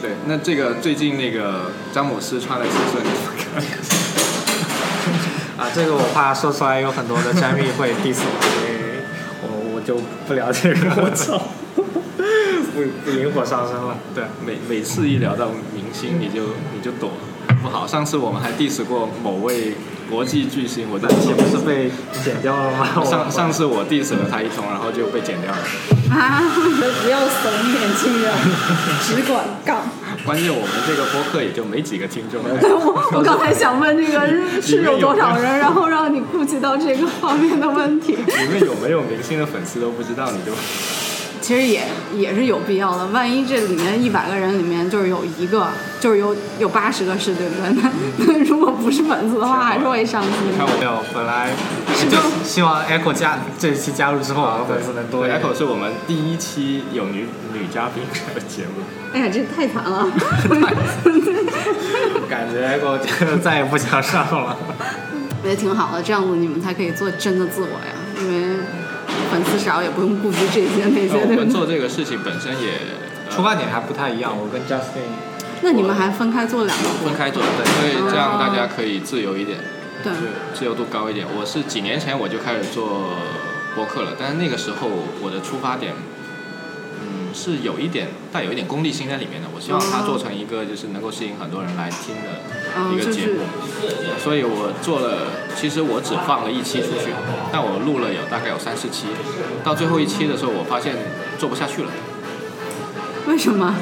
[0.00, 3.62] 对，那这个最近那个詹姆斯穿了几寸，你怎么看？
[5.66, 8.69] 啊，这个我怕说出来有很多的詹密会 diss 我，
[9.84, 11.40] 就不聊这个， 我操，
[11.74, 13.96] 不不引火上身了。
[14.14, 17.12] 对，每每次一聊到明星，你就你就躲，
[17.62, 17.86] 不好。
[17.86, 19.74] 上次我们还 diss 过某位
[20.10, 21.90] 国际巨星，我就这期不是被
[22.24, 22.86] 剪掉了吗？
[23.04, 25.58] 上上次我 diss 了他一通，然后就被剪掉了。
[26.10, 26.42] 啊，
[27.02, 28.32] 不要怂，年轻人，
[29.02, 29.82] 只管杠。
[30.30, 32.40] 关键我们这个播客也就没几个听众。
[32.40, 38.12] 我 我刚才想问这个是是有多少人，然后让你顾及到这个方面的问题。
[38.38, 40.52] 里面有没有明星的粉丝都不知道，你就
[41.50, 41.82] 其实也
[42.14, 43.08] 也是有必要的。
[43.08, 45.66] 万一这里面一百个人里面就是有一个，
[45.98, 47.74] 就是有有八十个是对不对？
[47.82, 50.72] 那那如果不是粉丝的话，还是会伤心看的。
[50.72, 51.50] 我没有，本来
[52.08, 55.26] 就希望 Echo 加这一期加入之后，粉丝能多。
[55.26, 58.84] Echo 是我们第一期有女女嘉宾的节目。
[59.12, 60.06] 哎呀，这太惨了。
[62.30, 64.56] 感觉 Echo 就再也不想上了。
[65.42, 67.96] 也挺好的，这样子你们才可以做真的自我呀。
[68.20, 68.59] 因为
[69.42, 71.48] 粉丝少，也不用顾及这些那些，我们？
[71.50, 75.08] 做这个事情本身也呃出发点还不太一样，我跟 Justin
[75.62, 79.58] 那你们还分开做两个分开做，对，因为这样大家可以自由一点，
[80.02, 80.12] 对，
[80.54, 81.26] 自由度高一点。
[81.38, 83.16] 我是几年前我就开始做
[83.74, 84.88] 播客了，但是那个时候
[85.20, 86.19] 我的出发点，嗯，
[87.32, 89.48] 是有一点带有一点功利心在里面的。
[89.54, 92.40] 我希望它做成一个就是能够吸引很多人来听的
[92.92, 93.40] 一个节目，
[94.18, 97.12] 所以我做了，其实我只放了一期出去，
[97.52, 99.06] 但我录了有大概有三四期，
[99.64, 100.94] 到最后一期的时候，我发现
[101.38, 101.90] 做不下去了。
[103.26, 103.76] 为什么？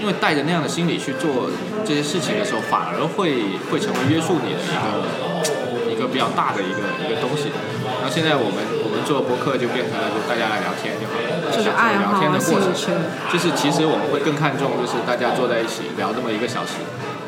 [0.00, 1.48] 因为带着那样的心理去做
[1.84, 7.52] 这些事情的时候，反而会会成为约束你的一个一个比较大的一个一个东西。
[8.00, 12.94] 然后现在我们我们做播客就变成了就大家来聊天就好了，就是爱聊天的过程。
[13.32, 16.80] 就是其实我们会更看重就是大家坐在一起聊这么一个小时，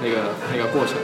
[0.02, 0.94] 那个那个过程。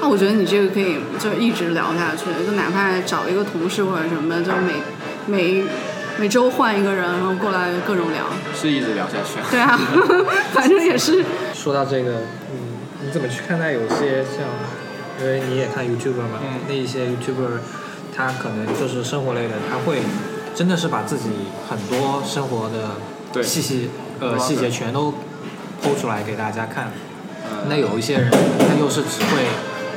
[0.00, 4.72] 那我觉得你这个可以就一直聊下去，就哪怕找一个同事或者什么，就每
[5.26, 5.64] 每
[6.18, 8.26] 每周换一个人，然后过来各种聊。
[8.54, 9.38] 是一直聊下去。
[9.50, 9.78] 对啊，
[10.52, 11.24] 反正也是。
[11.54, 12.14] 说到这个，
[12.50, 14.42] 嗯，你怎么去看待有些像，
[15.20, 17.60] 因为你也看 YouTuber 嘛，嗯那一些 YouTuber，
[18.16, 20.00] 他可能就是生活类的，他会
[20.54, 21.30] 真的是把自己
[21.68, 22.96] 很多生活的
[23.32, 25.12] 对细细呃细节全都
[25.82, 26.86] 剖出来给大家看。
[26.88, 26.92] 嗯
[27.68, 29.46] 那有一些人，他又是只会，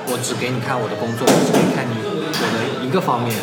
[0.05, 3.33] 我只给你看我的工作，我只给你看你我的一个方面。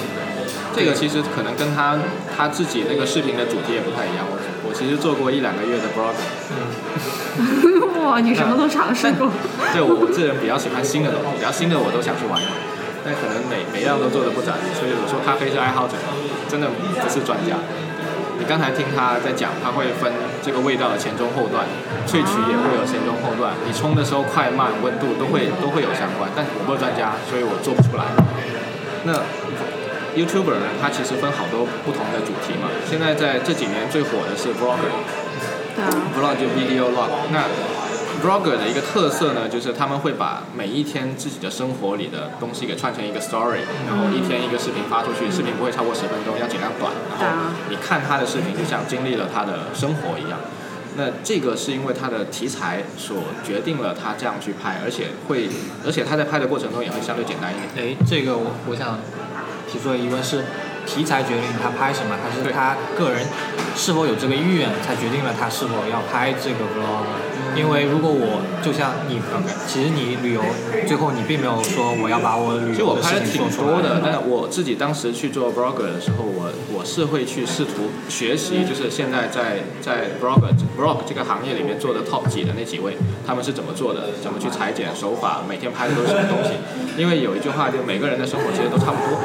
[0.75, 1.98] 这个其实可能跟他
[2.37, 4.22] 他自己那个视频的主题也不太一样。
[4.31, 6.14] 我我其实做过一两个月的 blog，
[7.98, 9.29] 哇，你什么都尝试过。
[9.72, 12.46] 对我我这人比较喜欢新的东西，只要新的我都想去玩玩，
[13.05, 15.99] 但可能每每样都做的不咋地，所以我说咖啡是爱好者，
[16.49, 17.59] 真的不是专家。
[18.38, 20.11] 你刚才听他在讲，他会分
[20.43, 21.62] 这个味道的前中后段，
[22.07, 28.11] 萃取也会有前中后段，你冲的时候快慢温度都会都会有相关，但我不是专家，所以我做不出来。
[29.05, 29.15] 那
[30.19, 32.67] YouTuber 呢，它其实分好多不同的主题嘛。
[32.85, 34.91] 现在在这几年最火的是 Vlogger，
[35.75, 37.11] 对啊，vlog 就 video log。
[37.31, 37.47] 那
[38.22, 46.92] vlogger 的一个特色呢，就是他们会把每一天自己的生活里的东西给串成一个 story，然后一天一个视频发出去，视频不会超过十分钟，要尽量短。
[47.11, 50.38] 然后你看他的视频，就像经历了他的生活一样。
[50.94, 55.48] 那这个是因为他的题材所决定了他这样去拍，而且会，
[55.85, 57.96] 而且他在拍的过程中也会相对简单一点。
[57.96, 58.98] 哎，这个我我想
[59.66, 60.44] 提出的疑问是，
[60.85, 63.24] 题材决定他拍什么，还是对他个人
[63.74, 67.08] 是否有这个意愿，才决定了他是否要拍这个 vlog？
[67.55, 69.21] 因为如果我就像你
[69.67, 70.43] 其实你旅游
[70.87, 82.96] 最后你并没有说我要把我旅其实我游的拍的挺事情做出来多的，但我自己当时去做 blogger 的时候，我我是会去试图学习，就是现在在在 blogger blog 这个行业里面做的 top 几的那几位，
[83.27, 86.57] 他们是怎么做的，怎么去裁剪手法，每天拍的都是什么东西。
[86.96, 89.19] 因为有一句话，就每个人的生活其实都差不多，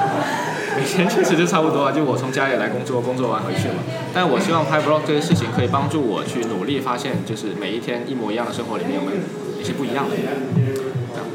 [0.78, 1.91] 每天确实就差不多啊。
[1.91, 3.82] 就我从家里来工作，工作完回去嘛。
[4.13, 9.17] 但我希望拍 vlog 这些事情可以帮助我去努力发现，就是每一天一模一样的生活里面有没有
[9.59, 10.15] 一些不一样的。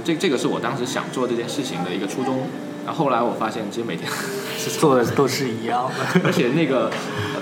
[0.05, 2.47] 这这个是我当时想做这件事情的一个初衷。
[2.85, 4.11] 然后后来我发现，其实每天
[4.59, 6.21] 是做的都是一样的。
[6.25, 6.91] 而且那个，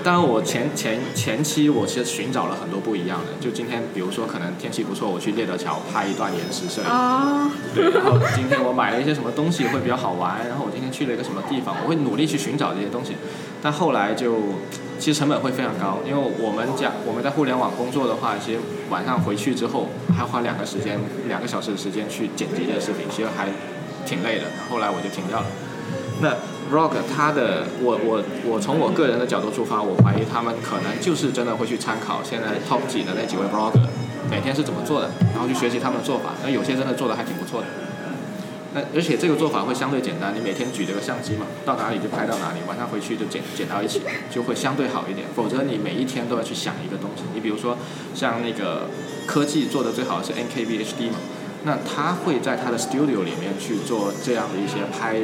[0.03, 3.33] 当然我前前前期我其实寻找了很多不一样的。
[3.39, 6.87] 就今天，比如说可能天气不错，我去猎德桥拍一段延时摄影。
[6.87, 13.15] 啊，对，然后今天我买了一些什么东西会比较好玩，然后我今天去了一个什么地方，我会努力去寻找这些东西。
[13.63, 14.37] 但后来就
[14.97, 23.47] 其实成本会非常高，因为我们讲我们在互联网工作的话，其实晚上回去之后还要花两个时间两个小时的时间去剪辑这个视频，其实还
[24.05, 24.45] 挺累的。
[24.69, 25.47] 后来我就停掉了。
[26.21, 26.29] 那
[26.71, 33.87] Vlog 它的我我我从我个人的角度出发，我怀疑他们可能就是真的会去参考现在 Top 几的那几位 Vlogger
[34.29, 36.31] 每天是怎么做的，然后去学习他们的做法。
[36.43, 37.67] 那有些真的做的还挺不错的。
[38.73, 43.99] 那而且这个做法会相对简单，你每天举这个相机嘛，到哪里就拍到哪里，晚上回去就剪剪到一起，
[44.29, 45.27] 就会相对好一点。
[45.35, 47.77] 否则你每一天都要去想一个东西，你比如说
[48.15, 48.87] 像那个
[49.27, 51.17] 科技做的最好的是 NKV HD 嘛，
[51.63, 55.21] 那他会在他的 studio 里面去做这样的一些拍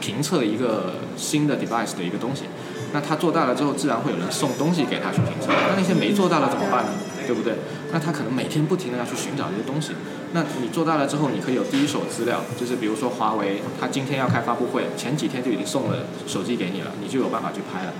[0.00, 2.44] 评测一个新的 device 的一个东西。
[2.92, 5.48] 那他做大了之后，自然会有人送东西给他去评测。
[5.48, 6.90] 那那些没做大的怎么办呢？
[7.26, 7.54] 对不对？
[7.92, 9.92] 那他可能每天不停的要去寻找这些东西。
[10.32, 17.92] 那你做大了之后，你可以有第一手资料，就是比如说华为，他今天要开发布会，前几天就已经送了手机给你了，你就有办法去拍了。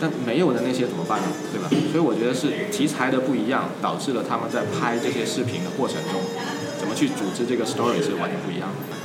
[0.00, 1.28] 但没有的那些怎么办呢？
[1.52, 1.68] 对吧？
[1.92, 6.18] 所以我觉得是题材的不一样，导致了他们在拍这些视频的过程中，
[6.80, 8.96] 怎么去组织这个 story 是完全不一样的。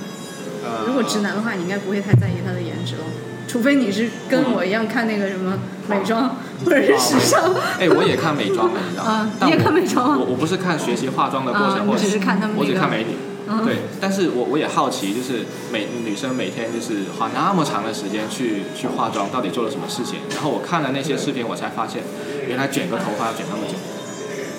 [0.64, 3.04] 呃，如果直男的话，你应该不会太在意他的颜值了，
[3.48, 5.60] 除非你是跟我一样看那个什么
[5.90, 7.54] 美妆或者是时尚。
[7.78, 9.46] 哎，我也看美妆的，你知道吗啊？
[9.46, 13.12] 你也看美妆吗我我不是看学习化妆的过程，啊或者你只是看他们那个我只看美女。
[13.48, 20.18] 嗯对，但是我我也好奇，就是每女生每天就是花那么长的时间去去化妆，到底做了什么事情？
[20.34, 22.02] 然后我看了那些视频，我才发现，
[22.48, 23.78] 原来卷个头发要卷那么久。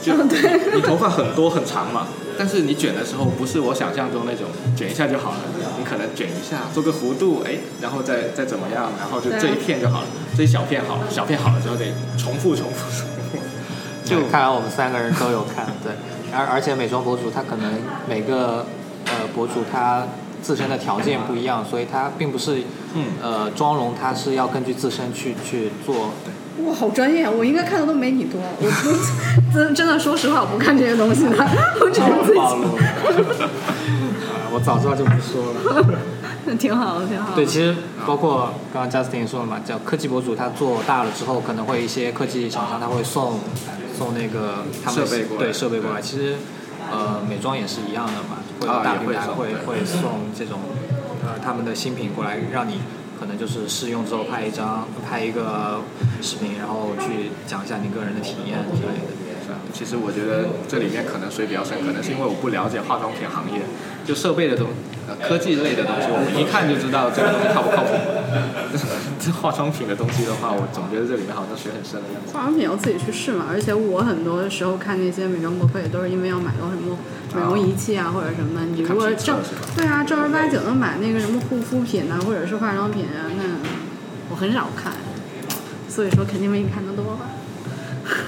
[0.07, 0.77] 就嗯对。
[0.77, 2.07] 你头发很多很长嘛，
[2.39, 4.47] 但是你卷的时候不是我想象中那种
[4.77, 5.39] 卷一下就好了，
[5.79, 11.87] 你可能卷一下做个弧度，哎，然后再再怎么样，然后就这一片就好了，这一小片好了，小片好了之后得
[12.17, 13.39] 重复重复重复。
[14.05, 15.93] 就看来我们三个人都有看，对，
[16.33, 17.73] 而而且美妆博主他可能
[18.09, 18.65] 每个
[19.07, 20.07] 呃博主他
[20.41, 22.63] 自身的条件不一样，所以他并不是
[22.95, 23.07] 嗯。
[23.21, 26.11] 呃妆容他是要根据自身去去做，
[26.65, 27.31] 哇，好专业啊！
[27.31, 28.41] 我应该看的都没你多。
[28.41, 31.37] 我不真真的说实话，我不看这些东西的，
[31.81, 32.39] 我只是自己。
[32.39, 33.51] 啊
[34.53, 35.95] 我早知道就不说了。
[36.57, 37.35] 挺好的，挺好的。
[37.35, 37.75] 对，其实
[38.07, 43.41] 包括刚刚 Justin 也说了嘛，叫科技博主，他做大了之后，可能会一些科技厂商他会送
[43.99, 46.01] 送那个他们的设备过来对设备过来。
[46.01, 46.37] 其实
[46.91, 50.61] 呃，美妆也是一样的嘛，会有啊大品牌会会会送这种
[51.27, 52.81] 呃他们的新品过来，让你
[53.19, 55.81] 可能就是试用之后拍一张拍一个
[56.21, 59.13] 视频，然后去讲一下你个人的体验之类的。
[59.47, 63.61] 是啊其实我觉得这里面可能水比较深，可能是因为我不了解化妆品行业，
[64.05, 64.69] 就设备的东
[65.07, 67.93] 呃科技类的东西，我们一看就知道这个东西靠不靠谱。
[69.27, 72.33] 这化妆品的东西的话，我总觉得这里面好像水很深的样子。
[72.33, 76.97] 化妆品要自己去试嘛，而且我很多时候看那些美妆博客也都是因为要买到什么
[77.35, 78.67] 美容仪器啊或者什么的。
[78.67, 79.41] 你如果正
[79.77, 83.43] 对啊正儿八经的买那个什么护肤品啊或者是化妆品啊，那
[84.31, 84.93] 我很少看，
[85.89, 87.27] 所以说肯定没你看的多吧。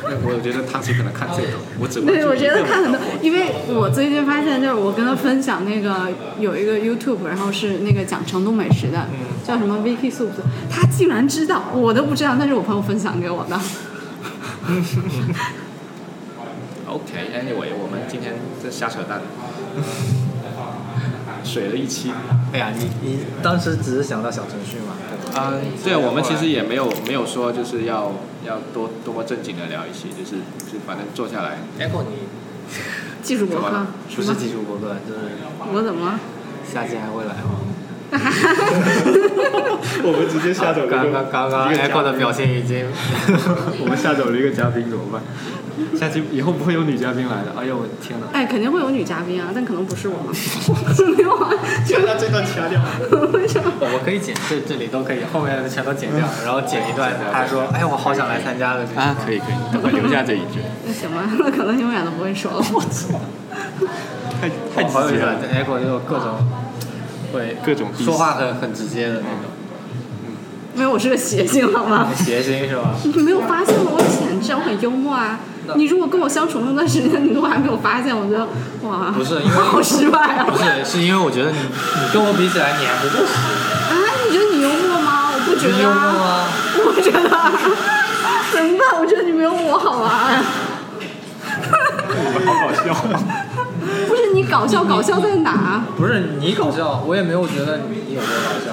[0.04, 6.08] 那 我觉得他只可能看这个， 我只对，我觉得看很多多，，因为我最近发现，就是我跟他分享那个
[6.38, 9.06] 有一个 YouTube，然后是那个讲成都美食的，
[9.46, 10.28] 叫什么 Vicky Soup，
[10.70, 13.58] 他竟然知道，我都不知道，那是我朋友分享给我的。
[16.88, 19.20] OK，Anyway，、我们今天这瞎扯淡，
[21.44, 22.10] 水了一期。
[22.52, 25.40] 哎呀，你你当时只是想到小程序嘛，对吧？
[25.40, 25.52] 啊、
[25.84, 28.12] 对啊，我们其实也没有没有说就是要
[28.48, 30.36] 要多多么正经的聊一些，就是
[30.72, 32.26] 就反正坐下来，Echo 你
[33.22, 33.86] 技术博客
[34.16, 34.34] 不是？
[34.34, 35.20] 技术博客，就是
[35.72, 36.18] 我怎么了？
[36.66, 37.60] 下期还会来吗？
[40.02, 42.86] 我们直接吓走刚刚刚刚 Echo 的表现已经，
[43.80, 45.20] 我们吓走了一个嘉宾怎么办？
[45.94, 47.54] 下期以后不会有女嘉宾来的。
[47.56, 48.26] 哎呦我天哪！
[48.32, 50.32] 哎，肯定会有女嘉宾啊，但可能不是我嘛。
[51.16, 51.50] 没有啊，
[51.84, 52.80] 现在这段掐掉。
[53.32, 53.70] 为什么？
[53.80, 60.58] 我可以剪，这这里都可以，后面的全都剪掉，然后剪一段他说，哎，我好想来参加的这个啊，可以可以，等会留下这一句。
[60.86, 62.58] 那行吧， 那可能永远都不会说了。
[62.72, 63.20] 我操！
[64.40, 66.38] 太太好有意思了，Echo 就有各种
[67.32, 69.50] 会各种说话很很直接的那种，
[70.74, 72.08] 没有，我是个谐星，好吗？
[72.16, 72.94] 谐星是吧？
[73.04, 73.92] 你 没有发现吗？
[73.94, 75.40] 我潜质，我很幽默啊。
[75.74, 78.46] 你如果跟我相处那么段时间，你都还没有发现，我觉得
[78.88, 80.46] 哇，不是因为好失败啊！
[80.48, 83.34] 不是，是因为我觉得你你跟我比起来，你还不够实。
[83.92, 83.92] 啊，
[84.24, 85.28] 你觉得你幽默吗？
[85.34, 86.48] 我不觉得你幽默啊，吗？
[86.86, 87.52] 我不觉得啊。
[88.50, 88.98] 怎么办？
[88.98, 90.42] 我觉得你没有我好玩。
[92.16, 92.86] 你们好搞笑。
[94.08, 95.84] 不是你搞笑搞笑在哪？
[95.96, 98.72] 不是你搞笑，我也没有觉得你有多搞笑。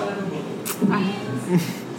[0.91, 1.01] 哎，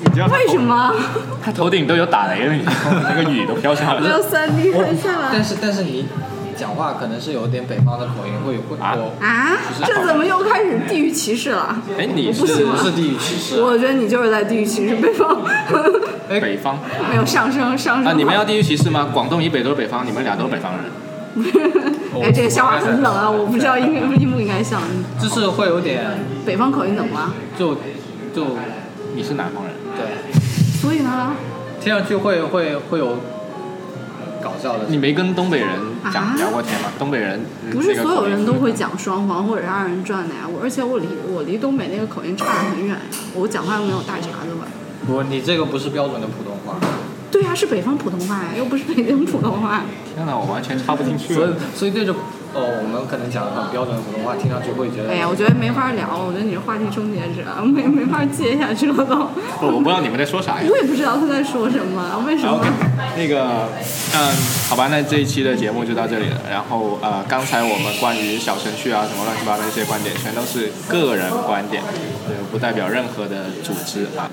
[0.04, 0.94] 你知道为什么
[1.42, 4.22] 他头顶都有打雷了，你那个雨都飘下来没有了。
[4.22, 6.06] 三 D 看下来但是但是你
[6.56, 9.56] 讲话可能是有点北方的口音，会会啊我啊？
[9.84, 11.76] 这怎么又开始地域歧视了？
[11.98, 13.64] 哎，你我不喜是欢不是地域歧视啊。
[13.64, 15.38] 我觉得你就是在地域歧视北方，
[16.28, 16.78] 哎北方
[17.10, 18.04] 没有上升上升。
[18.04, 18.12] 啊？
[18.16, 19.08] 你们要地域歧视吗？
[19.12, 20.84] 广东以北都是北方，你们俩都是北方人。
[22.22, 23.30] 哎，这个笑话很冷啊！
[23.30, 24.80] 我不知道应该应不应该笑。
[25.20, 26.04] 就是会有点
[26.44, 27.32] 北方口音怎么了？
[27.58, 27.74] 就
[28.34, 28.56] 就
[29.14, 30.40] 你是南方人，对，
[30.80, 31.32] 所以呢？
[31.80, 33.16] 听上去会会会有
[34.42, 34.86] 搞笑的。
[34.88, 35.68] 你没跟东北人
[36.12, 36.88] 讲啊聊过天吗？
[36.98, 40.40] 东北人嗯不是所有口音人都会讲双簧或者是二人转的呀。
[40.46, 43.00] 我而且我离我离东北那个口音差得很远呀。
[43.34, 44.66] 我讲话又没有大碴子吧？
[45.06, 46.74] 不，你这个不是标准的普通话，
[47.36, 49.82] 对呀、是北方普通话呀，又不是北京普通话。
[50.14, 51.50] 天哪，我完全插不进去所以。
[51.74, 52.16] 所以这种
[52.54, 55.10] 哦，我们可能讲的很标准的普通话，听上去会觉得。
[55.10, 59.28] 哎呀，我觉得没法聊，我觉得你是话题终结者， 没没法接下去了都。
[59.60, 60.64] 不，我不知道你们在说啥呀。
[60.64, 62.68] 我也不知道他在说什么，为什么 OK，
[63.20, 63.68] 那个，
[64.16, 64.32] 嗯，
[64.70, 66.40] 好吧，那这一期的节目就到这里了。
[66.48, 71.82] 然后呃，刚才我们关于小程序啊什么乱七八糟的一些观点，全都是个人观点，
[72.24, 74.24] 对，不代表任何的组织啊。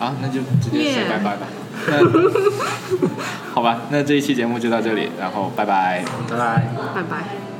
[0.00, 1.46] 啊，那就直接 say Yeah 拜拜吧。
[1.86, 1.98] 那
[3.52, 6.02] 好吧，那这一期节目就到这里，然后拜拜。
[6.28, 6.66] 拜拜。
[6.94, 7.59] 拜拜。